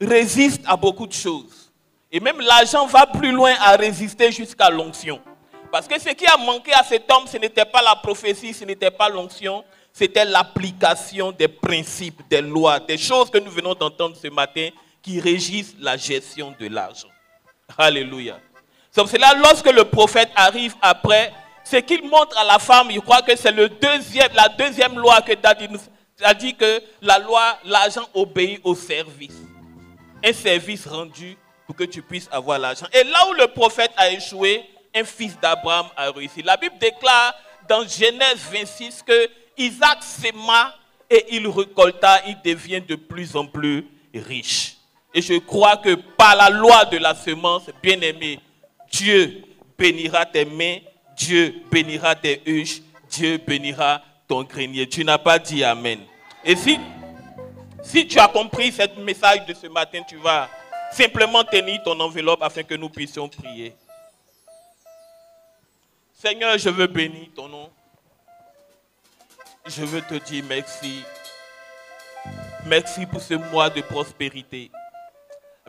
[0.00, 1.72] résiste à beaucoup de choses.
[2.10, 5.20] Et même l'argent va plus loin à résister jusqu'à l'onction.
[5.70, 8.64] Parce que ce qui a manqué à cet homme, ce n'était pas la prophétie, ce
[8.64, 14.16] n'était pas l'onction, c'était l'application des principes, des lois, des choses que nous venons d'entendre
[14.16, 14.68] ce matin
[15.02, 17.08] qui régissent la gestion de l'argent.
[17.78, 18.38] Alléluia.
[18.90, 21.32] C'est cela, lorsque le prophète arrive après,
[21.64, 25.32] ce qu'il montre à la femme, il croit que c'est deuxième, la deuxième loi que
[25.32, 25.80] David nous
[26.22, 29.36] a dit que la loi, l'argent obéit au service.
[30.24, 31.36] Un service rendu
[31.66, 32.86] pour que tu puisses avoir l'argent.
[32.92, 34.62] Et là où le prophète a échoué,
[34.94, 36.42] un fils d'Abraham a réussi.
[36.42, 37.34] La Bible déclare
[37.68, 40.74] dans Genèse 26 que Isaac s'aima
[41.08, 44.71] et il récolta, il devient de plus en plus riche.
[45.14, 48.40] Et je crois que par la loi de la semence, bien aimé,
[48.90, 49.42] Dieu
[49.76, 50.78] bénira tes mains,
[51.16, 54.88] Dieu bénira tes huches, Dieu bénira ton grenier.
[54.88, 56.00] Tu n'as pas dit Amen.
[56.44, 56.78] Et si
[57.82, 60.48] Si tu as compris ce message de ce matin, tu vas
[60.92, 63.74] simplement tenir ton enveloppe afin que nous puissions prier.
[66.14, 67.68] Seigneur, je veux bénir ton nom.
[69.66, 71.02] Je veux te dire merci.
[72.66, 74.70] Merci pour ce mois de prospérité.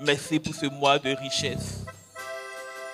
[0.01, 1.85] Merci pour ce mois de richesse.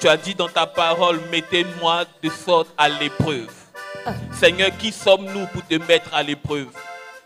[0.01, 3.49] Tu as dit dans ta parole, mettez-moi de sorte à l'épreuve.
[4.34, 6.67] Seigneur, qui sommes-nous pour te mettre à l'épreuve?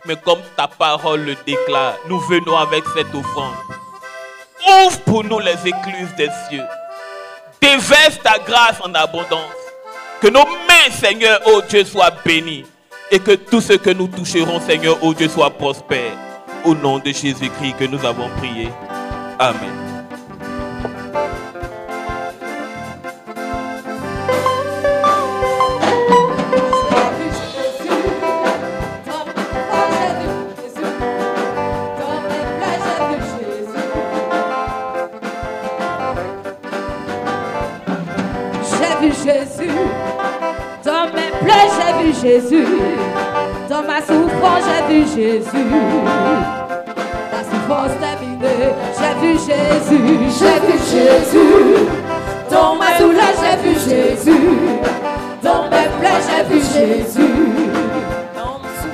[0.05, 3.55] Mais comme ta parole le déclare, nous venons avec cette offrande.
[4.85, 6.65] Ouvre pour nous les écluses des cieux.
[7.59, 9.55] Déverse ta grâce en abondance.
[10.21, 12.65] Que nos mains, Seigneur, oh Dieu, soient bénies.
[13.09, 16.13] Et que tout ce que nous toucherons, Seigneur, oh Dieu, soit prospère.
[16.63, 18.69] Au nom de Jésus-Christ que nous avons prié.
[19.39, 19.83] Amen.
[39.23, 39.71] Jésus.
[40.83, 42.67] Dans mes plaies, j'ai vu Jésus.
[43.69, 46.03] Dans ma souffrance, j'ai vu Jésus.
[48.43, 50.03] J'ai vu Jésus.
[50.39, 51.87] J'ai vu Jésus.
[52.49, 54.57] Dans ma douleur, j'ai vu Jésus.
[55.41, 57.33] Dans mes plaies, j'ai vu Jésus.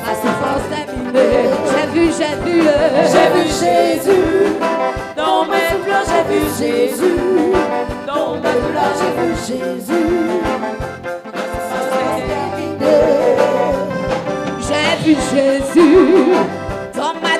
[0.05, 2.63] Ma souffrance terminée, j'ai vu, j'ai vu,
[3.11, 4.55] j'ai vu Jésus.
[5.15, 7.17] Dans mes pleurs, j'ai vu Jésus.
[8.07, 10.07] Dans mes pleurs, j'ai vu Jésus.
[14.67, 16.68] J'ai vu Jésus.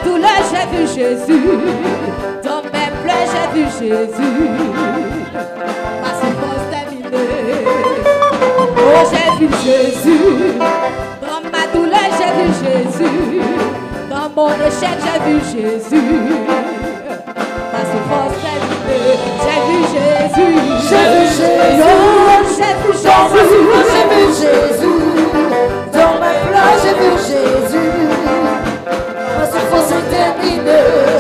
[0.10, 1.46] Douleur, j'ai vu Jésus.
[2.44, 4.38] Dans mes pleurs, j'ai vu Jésus.
[6.02, 7.68] Ma souffrance terminée.
[8.76, 10.58] Oh, j'ai vu Jésus.
[11.22, 13.42] Dans ma douleur, j'ai vu Jésus.
[14.10, 16.18] Dans mon échec, j'ai vu Jésus.
[17.72, 19.16] Ma souffrance terminée.
[19.44, 20.54] J'ai vu Jésus.
[20.90, 21.84] J'ai vu Jésus.
[21.84, 23.46] Oh, j'ai vu Jésus.
[23.92, 25.00] J'ai vu Jésus.
[25.94, 27.69] Dans mes pleurs, j'ai vu Jésus.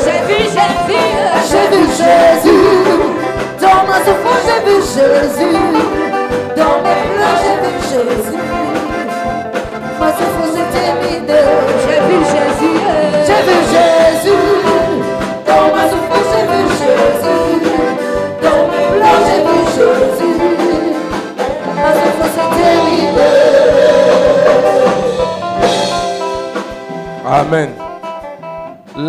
[0.04, 1.06] J'ai vu Jésus.
[1.50, 2.64] J'ai vu Jésus.
[3.62, 5.58] Dans ma souffrance, j'ai vu Jésus.
[6.56, 8.44] Dans mes pleurs, j'ai vu Jésus.
[10.00, 11.46] Ma souffrance est terminée.
[11.84, 12.76] J'ai vu Jésus.
[13.26, 14.46] J'ai vu Jésus.
[15.46, 17.44] Dans ma souffrance, j'ai vu Jésus.
[18.44, 20.36] Dans mes pleurs, j'ai vu Jésus.
[21.76, 23.40] Ma souffrance est terminée.
[27.26, 27.89] Amen.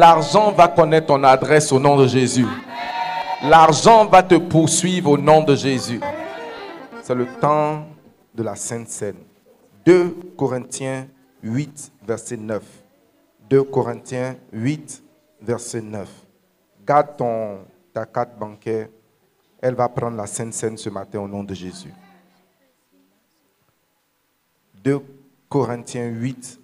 [0.00, 2.46] L'argent va connaître ton adresse au nom de Jésus.
[3.42, 6.00] L'argent va te poursuivre au nom de Jésus.
[7.02, 7.84] C'est le temps
[8.34, 9.18] de la Sainte Seine.
[9.84, 11.06] 2 Corinthiens
[11.42, 12.62] 8, verset 9.
[13.50, 15.02] 2 Corinthiens 8,
[15.42, 16.08] verset 9.
[16.86, 17.58] Garde ton,
[17.92, 18.88] ta carte bancaire.
[19.60, 21.92] Elle va prendre la Sainte Seine ce matin au nom de Jésus.
[24.82, 24.98] 2
[25.46, 26.58] Corinthiens 8,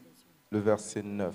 [0.52, 1.34] le verset 9.